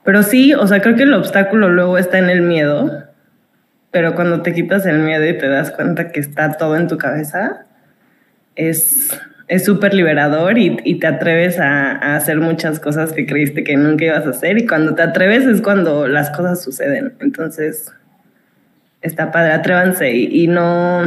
[0.04, 3.04] pero sí, o sea, creo que el obstáculo luego está en el miedo.
[3.92, 6.98] Pero cuando te quitas el miedo y te das cuenta que está todo en tu
[6.98, 7.66] cabeza,
[8.56, 9.16] es,
[9.48, 14.06] es súper liberador y, y, te atreves a, hacer muchas cosas que creíste que nunca
[14.06, 17.14] ibas a hacer y cuando te atreves es cuando las cosas suceden.
[17.22, 17.92] Entonces,
[19.02, 21.06] está padre, atrévanse y, y no,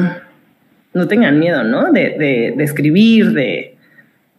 [0.94, 1.92] no tengan miedo, ¿no?
[1.92, 3.76] De, de, de escribir, de,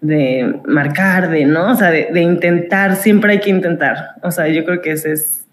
[0.01, 1.71] de marcar, de, ¿no?
[1.71, 4.15] O sea, de, de, intentar, siempre hay que intentar.
[4.23, 5.45] O sea, yo creo que ese es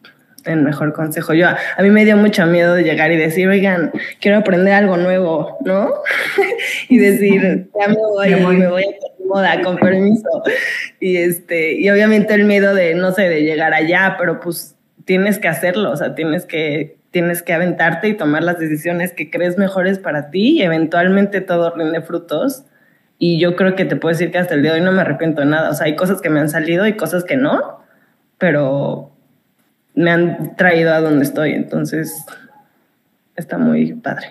[0.48, 1.34] el mejor consejo.
[1.34, 4.74] Yo, a, a mí me dio mucho miedo de llegar y decir, oigan, quiero aprender
[4.74, 5.92] algo nuevo, ¿no?
[6.88, 10.42] y decir, ya me voy, me voy, me voy a moda, con permiso.
[11.00, 15.38] Y, este, y obviamente el miedo de, no sé, de llegar allá, pero pues tienes
[15.38, 19.56] que hacerlo, o sea, tienes que, tienes que aventarte y tomar las decisiones que crees
[19.56, 22.64] mejores para ti y eventualmente todo rinde frutos
[23.18, 25.00] y yo creo que te puedo decir que hasta el día de hoy no me
[25.00, 25.70] arrepiento de nada.
[25.70, 27.80] O sea, hay cosas que me han salido y cosas que no,
[28.38, 29.10] pero
[29.98, 31.52] me han traído a donde estoy.
[31.52, 32.24] Entonces,
[33.36, 34.28] está muy padre.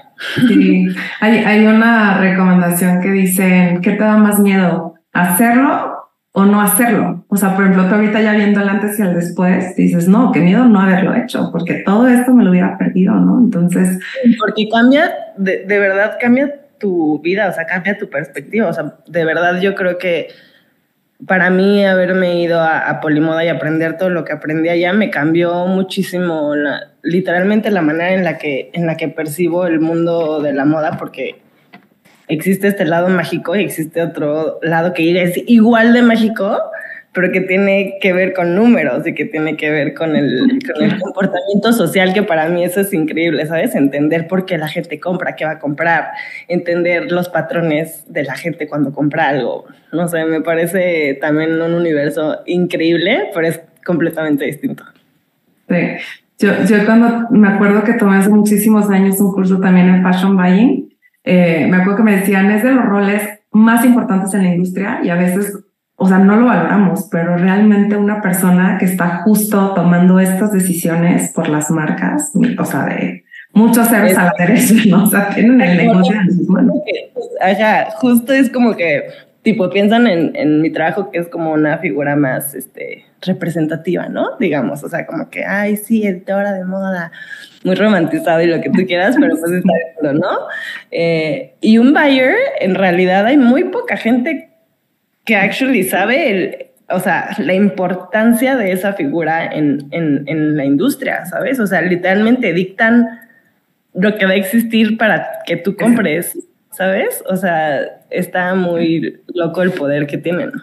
[0.48, 0.88] Sí,
[1.20, 4.96] hay, hay una recomendación que dice, ¿qué te da más miedo?
[5.12, 5.94] ¿Hacerlo
[6.32, 7.26] o no hacerlo?
[7.28, 10.32] O sea, por ejemplo, tú ahorita ya viendo el antes y el después, dices, no,
[10.32, 13.40] qué miedo no haberlo hecho, porque todo esto me lo hubiera perdido, ¿no?
[13.40, 14.00] Entonces...
[14.40, 18.70] Porque cambia, de, de verdad cambia tu vida, o sea, cambia tu perspectiva.
[18.70, 20.30] O sea, de verdad yo creo que
[21.26, 25.66] para mí haberme ido a, Polimoda y aprender todo lo que aprendí allá me cambió
[25.66, 26.54] muchísimo,
[27.02, 30.98] literalmente la manera en la, que, en la que percibo el mundo de la moda,
[30.98, 31.42] porque
[32.28, 36.60] existe este lado mágico y existe otro lado que es igual de mágico,
[37.18, 40.84] pero que tiene que ver con números y que tiene que ver con el, con
[40.84, 43.74] el, comportamiento social, que para mí eso es increíble, ¿sabes?
[43.74, 46.12] Entender por qué la gente compra, qué va a comprar,
[46.48, 49.66] entender los patrones de la gente cuando compra algo.
[49.92, 54.84] No sé, me parece también un universo increíble, pero es completamente distinto.
[55.68, 55.76] Sí.
[56.38, 60.38] Yo, yo cuando me acuerdo que tomé hace muchísimos años un curso también en Fashion
[60.38, 64.54] Buying, eh, me acuerdo que me decían, es de los roles más importantes en la
[64.54, 65.64] industria y a veces
[66.00, 71.32] o sea, no lo valoramos, pero realmente una persona que está justo tomando estas decisiones
[71.34, 75.04] por las marcas, o sea, de muchos ceros a la derecha, ¿no?
[75.04, 76.78] O sea, tienen el negocio en sus manos.
[77.42, 79.06] Ajá, justo es como que,
[79.42, 84.38] tipo, piensan en, en mi trabajo que es como una figura más, este, representativa, ¿no?
[84.40, 87.12] Digamos, o sea, como que, ay, sí, editora de moda,
[87.64, 90.38] muy romantizado y lo que tú quieras, pero pues está ¿no?
[90.92, 94.50] Eh, y un buyer, en realidad hay muy poca gente
[95.28, 100.64] que actually sabe el, o sea, la importancia de esa figura en, en, en, la
[100.64, 101.60] industria, ¿sabes?
[101.60, 103.20] O sea, literalmente dictan
[103.94, 106.40] lo que va a existir para que tú compres,
[106.72, 107.22] ¿sabes?
[107.28, 110.54] O sea, está muy loco el poder que tienen.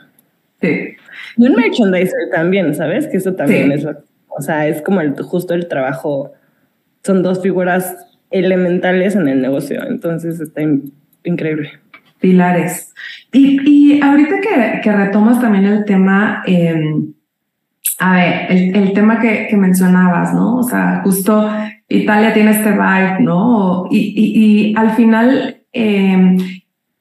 [0.63, 0.97] Sí.
[1.37, 3.07] Y un merchandiser también, ¿sabes?
[3.07, 3.87] Que eso también sí.
[3.87, 3.97] es,
[4.29, 6.33] o sea, es como el, justo el trabajo,
[7.03, 7.95] son dos figuras
[8.31, 10.91] elementales en el negocio, entonces está in,
[11.23, 11.84] increíble
[12.25, 12.95] pilares.
[13.33, 16.95] Y, y ahorita que, que, retomas también el tema, eh,
[17.99, 20.57] a ver, el, el tema que, que, mencionabas, ¿no?
[20.57, 21.51] O sea, justo
[21.87, 23.89] Italia tiene este vibe, ¿no?
[23.91, 26.39] Y, y, y al final, eh,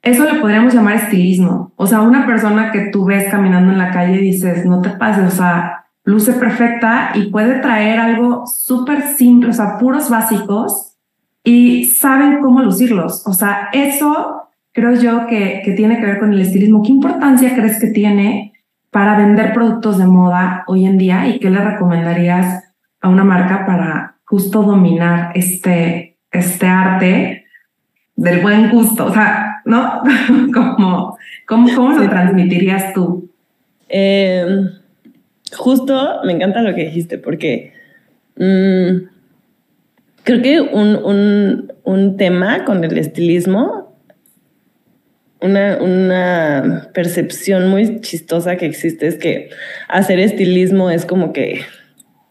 [0.01, 1.71] eso le podríamos llamar estilismo.
[1.77, 4.89] O sea, una persona que tú ves caminando en la calle y dices, no te
[4.89, 10.97] pases, o sea, luce perfecta y puede traer algo súper simple, o sea, puros básicos
[11.45, 13.25] y saben cómo lucirlos.
[13.25, 16.83] O sea, eso creo yo que, que tiene que ver con el estilismo.
[16.83, 18.53] ¿Qué importancia crees que tiene
[18.89, 23.65] para vender productos de moda hoy en día y qué le recomendarías a una marca
[23.65, 27.45] para justo dominar este, este arte
[28.15, 29.05] del buen gusto?
[29.05, 30.01] O sea, ¿no?
[30.53, 33.29] ¿Cómo, cómo, cómo lo transmitirías tú?
[33.89, 34.45] Eh,
[35.55, 37.73] justo me encanta lo que dijiste porque
[38.37, 39.07] mmm,
[40.23, 43.82] creo que un, un, un tema con el estilismo
[45.43, 49.49] una, una percepción muy chistosa que existe es que
[49.89, 51.61] hacer estilismo es como que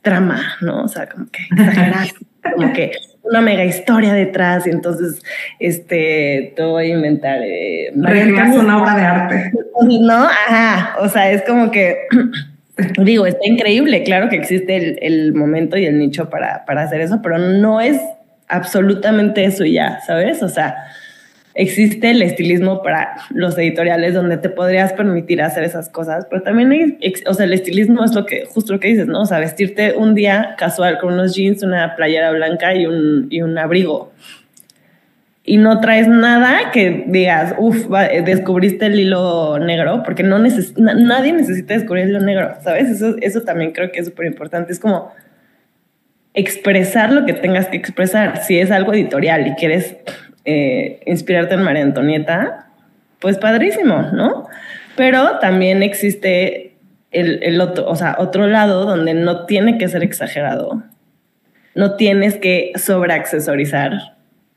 [0.00, 0.82] trama, ¿no?
[0.82, 1.42] O sea, como que
[2.54, 5.22] como que una mega historia detrás y entonces
[5.60, 9.52] este te voy a inventar eh, una obra de arte.
[9.82, 10.94] No ajá.
[11.00, 12.06] O sea es como que
[12.98, 14.04] digo está increíble.
[14.04, 17.80] Claro que existe el, el momento y el nicho para, para hacer eso pero no
[17.80, 18.00] es
[18.48, 20.76] absolutamente eso ya sabes o sea
[21.54, 26.72] existe el estilismo para los editoriales donde te podrías permitir hacer esas cosas, pero también
[26.72, 29.22] hay, o sea, el estilismo es lo que, justo lo que dices, ¿no?
[29.22, 33.42] O sea, vestirte un día casual con unos jeans, una playera blanca y un, y
[33.42, 34.12] un abrigo.
[35.44, 37.88] Y no traes nada que digas, uff,
[38.24, 42.88] descubriste el hilo negro, porque no neces nadie necesita descubrir el hilo negro, ¿sabes?
[42.88, 44.72] Eso, eso también creo que es súper importante.
[44.72, 45.12] Es como
[46.32, 48.42] expresar lo que tengas que expresar.
[48.44, 49.96] Si es algo editorial y quieres
[50.44, 52.66] eh, inspirarte en María Antonieta,
[53.20, 54.48] pues padrísimo, ¿no?
[54.96, 56.76] Pero también existe
[57.12, 60.82] el, otro, o sea, otro lado donde no tiene que ser exagerado.
[61.74, 64.16] No tienes que sobreaccesorizar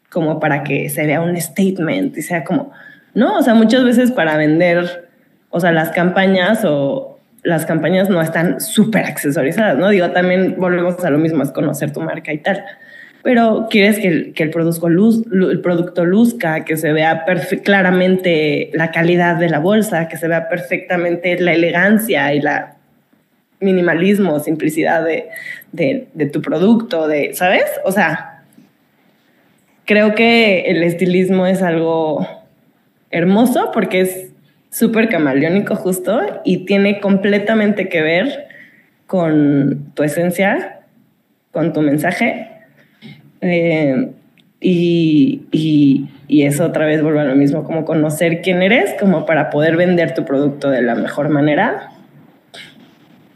[0.09, 2.71] como para que se vea un statement y sea como,
[3.13, 5.09] no, o sea, muchas veces para vender,
[5.49, 9.89] o sea, las campañas o las campañas no están súper accesorizadas, ¿no?
[9.89, 12.63] Digo, también volvemos a lo mismo, es conocer tu marca y tal.
[13.25, 14.07] Pero quieres que
[14.43, 14.87] el, producto,
[16.05, 17.25] luzca, que se vea
[17.63, 22.75] claramente la calidad de la bolsa, que se vea perfectamente la elegancia y la
[23.59, 27.63] minimalismo, simplicidad de, tu producto, ¿sabes?
[27.83, 28.43] O sea,
[29.85, 32.27] creo que el estilismo es algo
[33.09, 34.29] hermoso porque es
[34.69, 38.49] súper camaleónico justo y tiene completamente que ver
[39.07, 40.81] con tu esencia,
[41.49, 42.51] con tu mensaje.
[43.41, 44.11] Eh,
[44.61, 49.25] y, y, y, eso otra vez vuelve a lo mismo, como conocer quién eres, como
[49.25, 51.91] para poder vender tu producto de la mejor manera,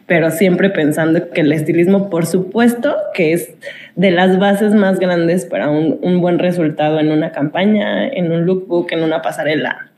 [0.07, 3.53] pero siempre pensando que el estilismo, por supuesto, que es
[3.95, 8.45] de las bases más grandes para un, un buen resultado en una campaña, en un
[8.45, 9.89] lookbook, en una pasarela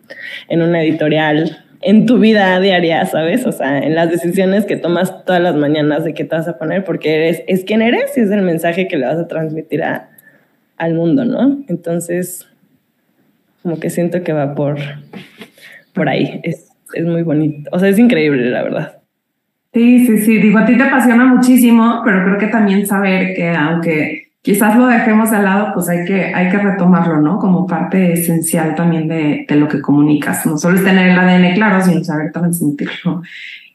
[0.47, 3.45] en una editorial, en tu vida diaria, ¿sabes?
[3.45, 6.57] O sea, en las decisiones que tomas todas las mañanas de qué te vas a
[6.57, 9.83] poner, porque eres, es quien eres y es el mensaje que le vas a transmitir
[9.83, 11.63] al mundo, ¿no?
[11.67, 12.47] Entonces,
[13.63, 14.77] como que siento que va por,
[15.93, 16.39] por ahí.
[16.43, 17.69] Es, es muy bonito.
[17.73, 18.97] O sea, es increíble, la verdad.
[19.73, 20.37] Sí, sí, sí.
[20.37, 24.87] Digo, a ti te apasiona muchísimo, pero creo que también saber que aunque quizás lo
[24.87, 27.37] dejemos de lado, pues hay que, hay que retomarlo, ¿no?
[27.39, 30.45] Como parte esencial también de, de lo que comunicas.
[30.45, 33.21] No solo es tener el ADN claro, sino saber transmitirlo.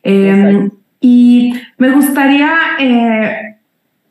[0.02, 3.56] Eh, y me gustaría eh,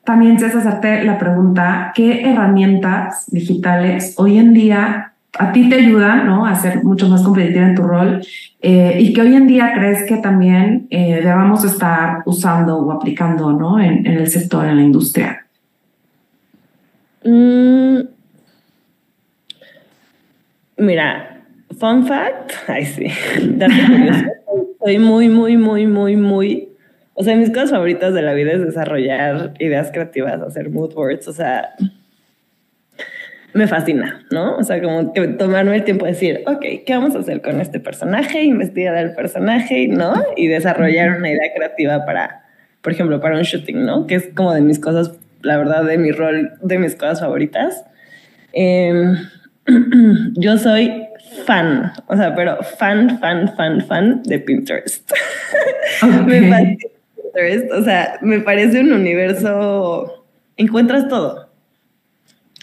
[0.03, 6.27] también, César, hacerte la pregunta, ¿qué herramientas digitales hoy en día a ti te ayudan
[6.27, 6.45] ¿no?
[6.45, 8.21] a ser mucho más competitiva en tu rol
[8.61, 13.51] eh, y que hoy en día crees que también eh, debamos estar usando o aplicando
[13.51, 13.79] ¿no?
[13.79, 15.44] en, en el sector, en la industria?
[17.25, 18.01] Mm,
[20.77, 21.41] mira,
[21.79, 23.07] fun fact, ay sí,
[24.79, 26.69] Soy muy, muy, muy, muy, muy.
[27.15, 31.27] O sea, mis cosas favoritas de la vida es desarrollar ideas creativas, hacer mood boards,
[31.27, 31.73] o sea,
[33.53, 34.57] me fascina, ¿no?
[34.57, 37.59] O sea, como que tomarme el tiempo de decir, ok, ¿qué vamos a hacer con
[37.59, 38.43] este personaje?
[38.43, 40.13] Investigar al personaje, ¿no?
[40.35, 42.43] Y desarrollar una idea creativa para,
[42.81, 44.05] por ejemplo, para un shooting, ¿no?
[44.05, 47.85] Que es como de mis cosas la verdad, de mi rol, de mis cosas favoritas.
[48.51, 49.15] Em,
[50.35, 51.05] yo soy
[51.45, 55.09] fan, o sea, pero fan, fan, fan, fan de Pinterest.
[56.25, 60.25] me parece Pinterest, o sea, me parece un universo,
[60.57, 61.49] encuentras todo,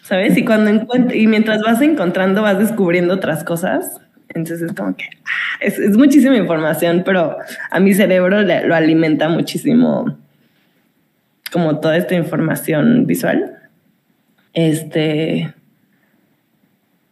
[0.03, 0.37] ¿sabes?
[0.37, 4.01] Y cuando encuentras, y mientras vas encontrando, vas descubriendo otras cosas.
[4.35, 7.37] Entonces es como que ah, es, es, muchísima información, pero
[7.71, 10.17] a mi cerebro le, lo alimenta muchísimo
[11.53, 13.59] como toda esta información visual.
[14.55, 15.53] Este,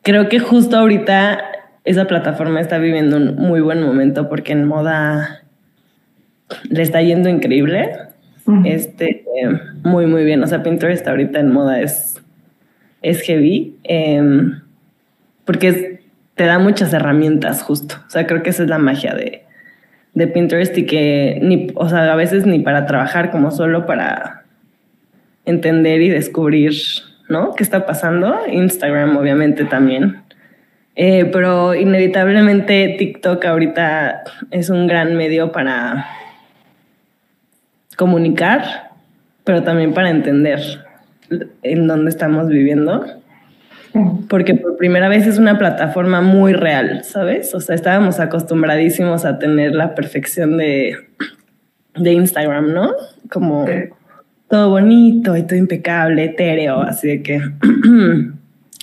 [0.03, 1.42] creo que justo ahorita
[1.85, 5.42] esa plataforma está viviendo un muy buen momento porque en moda
[6.68, 7.92] le está yendo increíble.
[8.64, 9.24] Este,
[9.85, 10.42] muy, muy bien.
[10.42, 12.20] O sea, Pinterest ahorita en moda es,
[13.03, 13.76] es heavy.
[13.85, 14.61] Em,
[15.44, 16.00] porque
[16.35, 17.96] te da muchas herramientas justo.
[18.07, 19.44] O sea, creo que esa es la magia de,
[20.14, 24.44] de Pinterest y que ni, o sea, a veces ni para trabajar como solo para
[25.44, 26.73] entender y descubrir,
[27.29, 27.55] ¿no?
[27.55, 28.35] ¿Qué está pasando?
[28.51, 30.23] Instagram, obviamente, también.
[30.96, 36.07] Eh, pero inevitablemente TikTok ahorita es un gran medio para
[37.96, 38.90] comunicar,
[39.44, 40.61] pero también para entender
[41.62, 43.19] en dónde estamos viviendo
[44.29, 47.55] porque por primera vez es una plataforma muy real, ¿sabes?
[47.55, 50.96] O sea, estábamos acostumbradísimos a tener la perfección de,
[51.96, 52.92] de Instagram, ¿no?
[53.31, 53.66] Como
[54.48, 57.40] todo bonito y todo impecable, etéreo, así de que...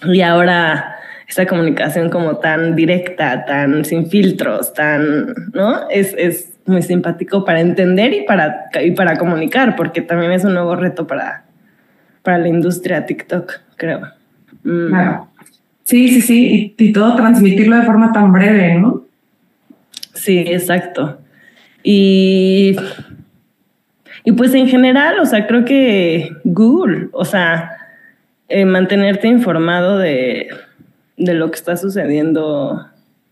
[0.13, 0.96] y ahora
[1.28, 5.89] esta comunicación como tan directa, tan sin filtros, tan, ¿no?
[5.89, 10.53] Es, es muy simpático para entender y para, y para comunicar, porque también es un
[10.53, 11.43] nuevo reto para,
[12.24, 14.16] para la industria TikTok, creo.
[14.68, 14.89] Mm.
[14.89, 15.28] Claro.
[15.84, 19.03] Sí, sí, sí, y, todo transmitirlo de forma tan breve, ¿no?
[20.13, 21.20] Sí, exacto.
[21.82, 22.76] Y,
[24.26, 27.72] y pues en general, o sea, creo que Google, o sea,
[28.49, 30.49] eh, mantenerte informado de,
[31.15, 32.86] de lo que está sucediendo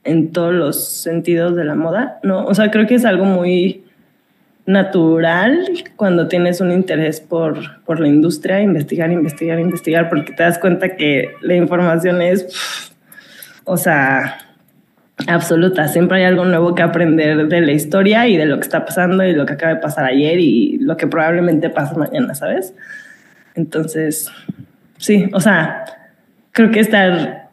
[0.05, 2.45] en todos los sentidos de la moda, ¿no?
[2.45, 3.83] O sea, creo que es algo muy
[4.65, 10.57] natural cuando tienes un interés por, por la industria, investigar, investigar, investigar, porque te das
[10.57, 12.91] cuenta que la información es,
[13.63, 14.37] o sea,
[15.27, 15.87] absoluta.
[15.87, 19.23] Siempre hay algo nuevo que aprender de la historia y de lo que está pasando
[19.23, 22.73] y lo que acaba de pasar ayer y lo que probablemente pasa mañana, ¿sabes?
[23.53, 24.31] Entonces,
[24.97, 25.85] sí, o sea,
[26.51, 27.49] creo que estar,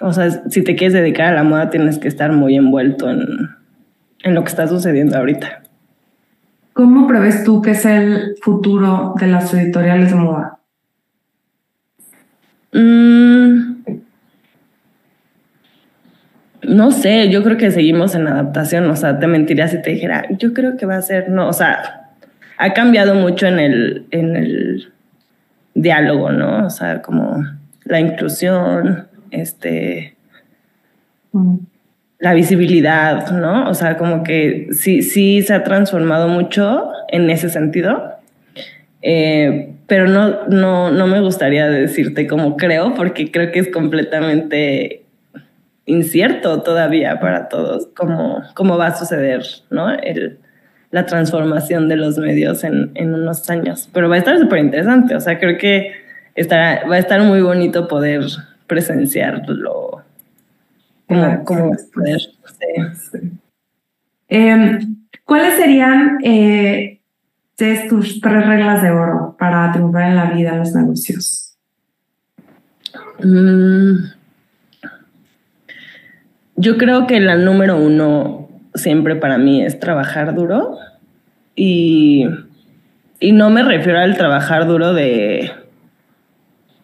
[0.00, 3.50] o sea, si te quieres dedicar a la moda tienes que estar muy envuelto en,
[4.22, 5.59] en lo que está sucediendo ahorita.
[6.80, 10.58] ¿Cómo prevés tú que es el futuro de las editoriales de moda?
[12.72, 13.82] Mm,
[16.62, 20.24] no sé, yo creo que seguimos en adaptación, o sea, te mentiría si te dijera,
[20.38, 22.12] yo creo que va a ser, no, o sea,
[22.56, 24.90] ha cambiado mucho en el, en el
[25.74, 26.64] diálogo, ¿no?
[26.64, 27.44] O sea, como
[27.84, 30.16] la inclusión, este,
[31.32, 31.56] mm.
[32.20, 33.68] La visibilidad, ¿no?
[33.68, 38.14] O sea, como que sí, sí se ha transformado mucho en ese sentido.
[39.02, 45.04] Eh, pero no, no, no me gustaría decirte como creo, porque creo que es completamente
[45.86, 49.90] incierto todavía para todos cómo, cómo va a suceder ¿no?
[49.90, 50.38] El,
[50.90, 53.88] la transformación de los medios en, en unos años.
[53.92, 55.92] Pero va a estar súper interesante, o sea, creo que
[56.34, 58.22] estará, va a estar muy bonito poder
[58.66, 59.89] presenciarlo.
[61.10, 62.20] Como, como poder,
[64.28, 67.00] em, ¿Cuáles serían eh,
[67.88, 71.56] tus tres reglas de oro para triunfar en la vida, en los negocios?
[73.22, 74.12] Mm.
[76.56, 80.78] yo creo que la número uno siempre para mí es trabajar duro
[81.54, 82.26] y,
[83.18, 85.52] y no me refiero al trabajar duro de,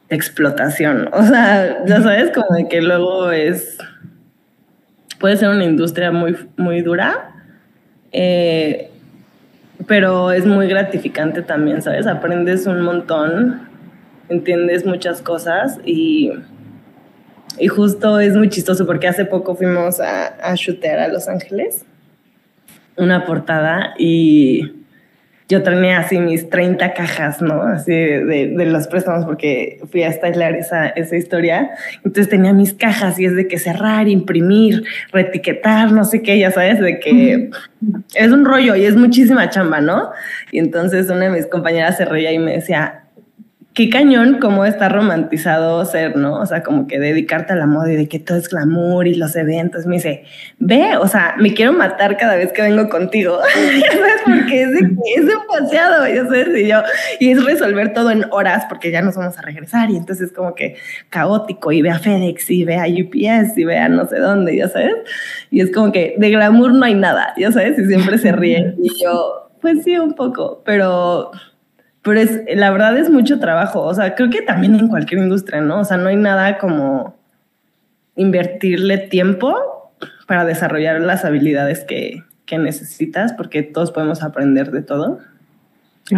[0.08, 1.08] explotación.
[1.12, 3.78] O sea, ya sabes, como de que luego es,
[5.18, 7.32] puede ser una industria muy, muy dura.
[8.12, 8.90] Eh,
[9.86, 12.06] pero es muy gratificante también, ¿sabes?
[12.06, 13.60] Aprendes un montón,
[14.28, 16.32] entiendes muchas cosas y,
[17.58, 21.84] y justo es muy chistoso porque hace poco fuimos a, a shootear a Los Ángeles,
[22.96, 24.72] una portada y
[25.48, 27.62] yo tenía así mis 30 cajas, ¿no?
[27.62, 31.70] Así de, de, los préstamos porque fui a stylar esa, esa historia.
[31.98, 34.82] Entonces tenía mis cajas y es de que cerrar, imprimir,
[35.12, 37.50] reetiquetar, no sé qué, ya sabes, de que
[38.14, 40.10] es un rollo y es muchísima chamba, ¿no?
[40.50, 43.05] Y entonces una de mis compañeras se reía y me decía,
[43.76, 46.40] qué cañón cómo está romantizado ser, ¿no?
[46.40, 49.14] O sea, como que dedicarte a la moda y de que todo es glamour y
[49.14, 49.84] los eventos.
[49.84, 50.24] Me dice,
[50.58, 53.38] ve, o sea, me quiero matar cada vez que vengo contigo.
[53.54, 56.82] ya sabes, porque es, es demasiado, ya sabes, y yo,
[57.20, 60.54] y es resolver todo en horas porque ya nos vamos a regresar y entonces como
[60.54, 60.76] que
[61.10, 64.56] caótico y ve a FedEx y ve a UPS y ve a no sé dónde,
[64.56, 64.94] ya sabes.
[65.50, 68.74] Y es como que de glamour no hay nada, ya sabes, y siempre se ríe.
[68.82, 71.30] Y yo, pues sí, un poco, pero
[72.06, 73.82] pero es, la verdad es mucho trabajo.
[73.82, 75.80] O sea, creo que también en cualquier industria, ¿no?
[75.80, 77.16] O sea, no hay nada como
[78.14, 79.90] invertirle tiempo
[80.28, 85.18] para desarrollar las habilidades que, que necesitas, porque todos podemos aprender de todo.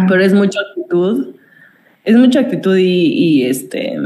[0.07, 1.35] Pero es mucha actitud,
[2.03, 3.97] es mucha actitud y, y, este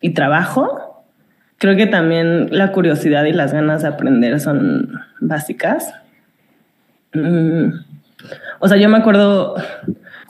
[0.00, 1.04] y trabajo.
[1.58, 5.92] Creo que también la curiosidad y las ganas de aprender son básicas.
[7.14, 7.70] Mm.
[8.60, 9.56] O sea, yo me acuerdo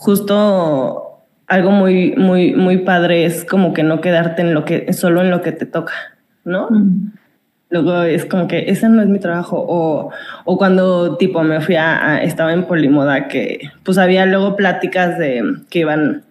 [0.00, 5.20] justo algo muy, muy, muy padre es como que no quedarte en lo que, solo
[5.20, 5.92] en lo que te toca,
[6.44, 6.68] ¿no?
[7.68, 9.62] Luego es como que ese no es mi trabajo.
[9.68, 10.10] O,
[10.44, 15.42] o cuando tipo me fui a, estaba en Polimoda que pues había luego pláticas de
[15.68, 16.24] que iban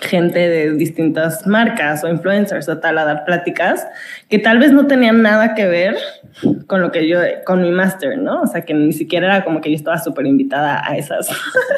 [0.00, 3.86] gente de distintas marcas o influencers o tal a dar pláticas
[4.28, 5.96] que tal vez no tenían nada que ver
[6.66, 8.42] con lo que yo, con mi máster, ¿no?
[8.42, 11.28] O sea, que ni siquiera era como que yo estaba súper invitada a esas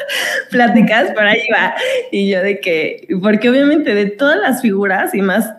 [0.51, 1.75] pláticas, pero ahí va.
[2.11, 5.53] Y yo de que, porque obviamente de todas las figuras y más,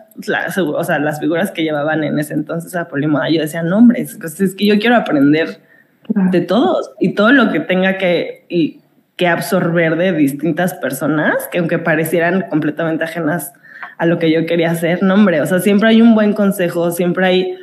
[0.57, 4.39] o sea, las figuras que llevaban en ese entonces a Polimoda, yo decía, nombres, pues
[4.41, 5.61] es que yo quiero aprender
[6.09, 8.81] de todos y todo lo que tenga que, y,
[9.19, 13.51] que absorber de distintas personas, que aunque parecieran completamente ajenas
[13.97, 16.89] a lo que yo quería hacer, no hombre, o sea, siempre hay un buen consejo,
[16.91, 17.57] siempre hay,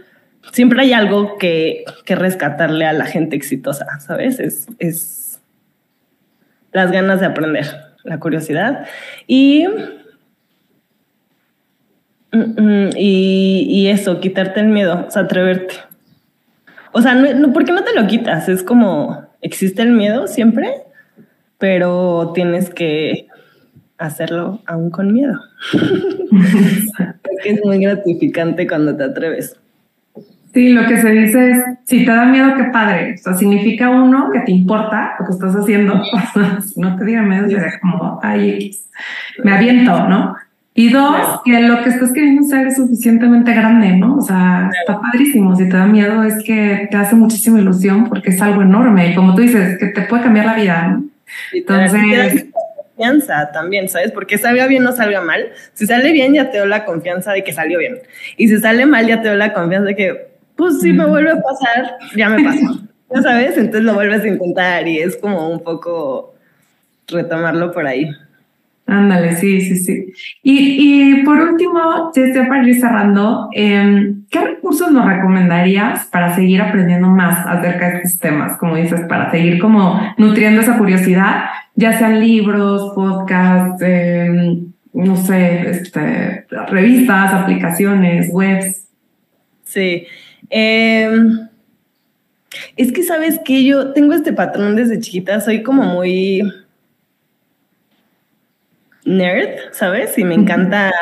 [0.53, 4.39] siempre hay algo que, que rescatarle a la gente exitosa, ¿sabes?
[4.39, 5.41] Es, es
[6.73, 7.67] las ganas de aprender,
[8.05, 8.87] la curiosidad
[9.27, 9.67] y,
[12.33, 15.75] mm, mm, y, y eso, quitarte el miedo, o sea, atreverte.
[16.93, 18.51] O sea, no, ¿por qué no te lo quitas?
[18.51, 20.86] Es como, ¿existe el miedo siempre?
[21.59, 23.27] Pero tienes que
[23.99, 25.41] hacerlo aún con miedo.
[27.45, 29.59] es muy gratificante cuando te atreves.
[30.53, 33.15] Sí, lo que se dice es, si te da miedo, qué padre.
[33.15, 36.03] O sea, significa uno que te importa lo que estás haciendo.
[36.65, 38.71] si no te diga miedo, será como, ay,
[39.45, 40.35] me aviento, ¿no?
[40.73, 44.17] Y dos, que lo que estás queriendo hacer es suficientemente grande, ¿no?
[44.17, 45.55] O sea, está padrísimo.
[45.57, 49.11] Si te da miedo es que te hace muchísima ilusión porque es algo enorme.
[49.11, 51.05] Y como tú dices, que te puede cambiar la vida, ¿no?
[51.53, 52.47] Entonces...
[52.97, 54.11] Confianza también, ¿sabes?
[54.11, 55.53] Porque salga bien o salga mal.
[55.75, 57.99] Si sale bien, ya te doy la confianza de que salió bien.
[58.39, 61.33] Y si sale mal, ya te doy la confianza de que, pues si me vuelve
[61.33, 62.81] a pasar, ya me pasó.
[63.15, 63.59] ¿Ya sabes?
[63.59, 66.37] Entonces lo vuelves a intentar y es como un poco
[67.07, 68.11] retomarlo por ahí.
[68.87, 70.13] Ándale, sí, sí, sí.
[70.45, 77.09] Y, por último, ya para ir cerrando, em, ¿qué recursos nos recomendarías para seguir aprendiendo
[77.09, 78.57] más acerca de estos temas?
[78.59, 85.69] Como dices, para seguir como nutriendo esa curiosidad, ya sean libros, podcasts, em, no sé,
[85.69, 88.87] este, revistas, aplicaciones, webs.
[89.65, 90.07] Sí.
[90.49, 91.49] Em,
[92.77, 96.43] es que sabes que yo tengo este patrón desde chiquita, soy como muy
[99.07, 100.19] nerd, ¿sabes?
[100.19, 100.93] Y me encanta,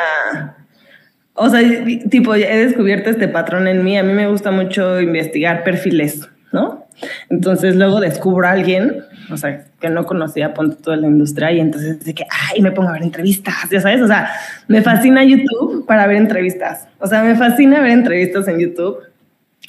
[1.33, 1.61] o sea,
[2.09, 6.85] tipo, he descubierto este patrón en mí, a mí me gusta mucho investigar perfiles, ¿no?
[7.29, 11.59] Entonces luego descubro a alguien, o sea, que no conocía punto toda la industria y
[11.59, 14.29] entonces de que, ay, me pongo a ver entrevistas, ya sabes, o sea,
[14.67, 18.99] me fascina YouTube para ver entrevistas, o sea, me fascina ver entrevistas en YouTube.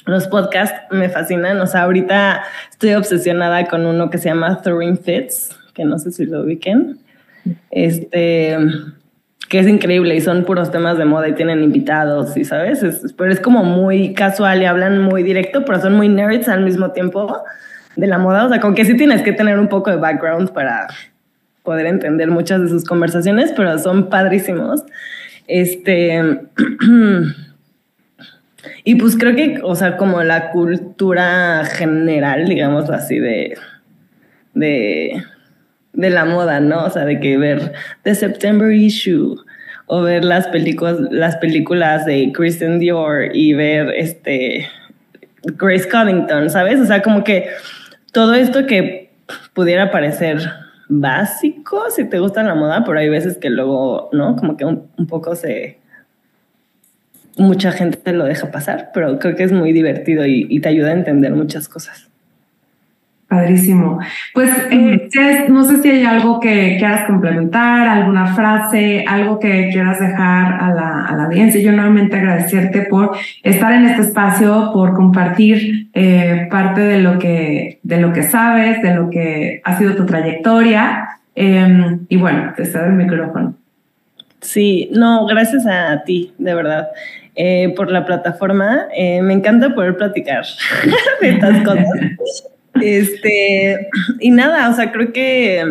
[0.05, 4.99] Los podcasts me fascinan, o sea, ahorita estoy obsesionada con uno que se llama Throwing
[4.99, 7.01] Fits, que no sé si lo ubiquen
[7.70, 8.57] este,
[9.49, 12.84] que es increíble y son puros temas de moda y tienen invitados y sabes,
[13.16, 16.92] pero es como muy casual y hablan muy directo, pero son muy nerds al mismo
[16.92, 17.42] tiempo
[17.97, 20.51] de la moda, o sea, como que sí tienes que tener un poco de background
[20.51, 20.86] para
[21.62, 24.84] poder entender muchas de sus conversaciones, pero son padrísimos.
[25.49, 26.40] Este
[28.84, 33.57] y pues creo que, o sea, como la cultura general, digamos así de
[34.55, 35.22] de
[35.97, 36.84] de la moda, ¿no?
[36.84, 37.72] O sea, de que ver
[38.03, 39.36] The September Issue
[39.86, 44.68] o ver las películas, las películas de Kristen Dior y ver este
[45.42, 46.80] Grace Coddington, ¿sabes?
[46.80, 47.49] O sea, como que
[48.12, 49.11] todo esto que
[49.55, 50.38] pudiera parecer
[50.88, 54.36] básico si te gusta la moda, pero hay veces que luego, ¿no?
[54.36, 55.78] Como que un, poco se...
[57.38, 60.88] Mucha gente te lo deja pasar, pero creo que es muy divertido y te ayuda
[60.88, 62.09] a entender muchas cosas.
[63.29, 63.99] Padrísimo.
[64.35, 65.09] Pues, eh,
[65.49, 70.72] no sé si hay algo que quieras complementar, alguna frase, algo que quieras dejar a
[70.72, 71.61] la, a la audiencia.
[71.61, 77.81] Yo nuevamente agradecerte por estar en este espacio, por compartir eh, parte de lo, que,
[77.83, 81.09] de lo que sabes, de lo que ha sido tu trayectoria.
[81.35, 83.57] Em, y bueno, te cedo el micrófono.
[84.41, 86.89] Sí, no, gracias a ti, de verdad.
[87.35, 88.87] Eh, por la plataforma.
[88.97, 90.45] me encanta poder platicar
[91.20, 91.87] de estas cosas.
[92.83, 93.89] Este,
[94.20, 95.64] y nada, o sea, creo que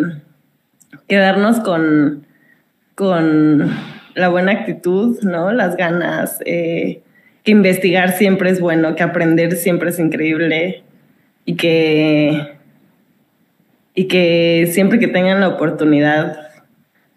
[1.07, 2.25] quedarnos con,
[2.95, 3.71] con
[4.15, 5.51] la buena actitud, ¿no?
[5.51, 7.01] Las ganas, eh,
[7.43, 10.83] que investigar siempre es bueno, que aprender siempre es increíble
[11.45, 12.55] y que,
[13.93, 16.39] y que siempre que tengan la oportunidad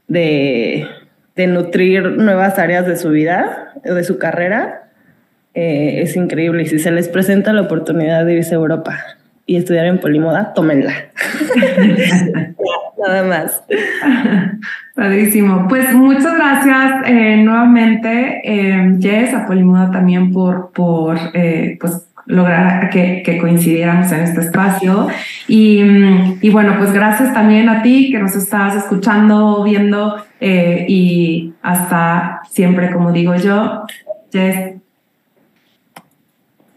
[0.06, 0.86] de,
[1.34, 4.90] de nutrir nuevas áreas de su vida o de su carrera,
[5.54, 6.62] eh, es increíble.
[6.62, 8.98] Y si se les presenta la oportunidad de irse a Europa,
[9.48, 10.92] y estudiar en Polimoda, tómenla.
[12.98, 13.62] Nada más.
[14.94, 15.66] Padrísimo.
[15.68, 22.90] Pues muchas gracias eh, nuevamente, eh, Jess, a Polimoda también por, por eh, pues, lograr
[22.90, 25.08] que, que, coincidiéramos en este espacio.
[25.48, 25.80] Y,
[26.42, 32.92] y, bueno, pues gracias también a ti que nos estás escuchando, viendo y hasta siempre,
[32.92, 33.84] como digo yo,
[34.30, 34.77] Jess,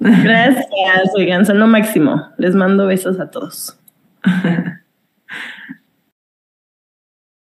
[0.01, 2.29] Gracias, oigan, son lo máximo.
[2.37, 3.77] Les mando besos a todos.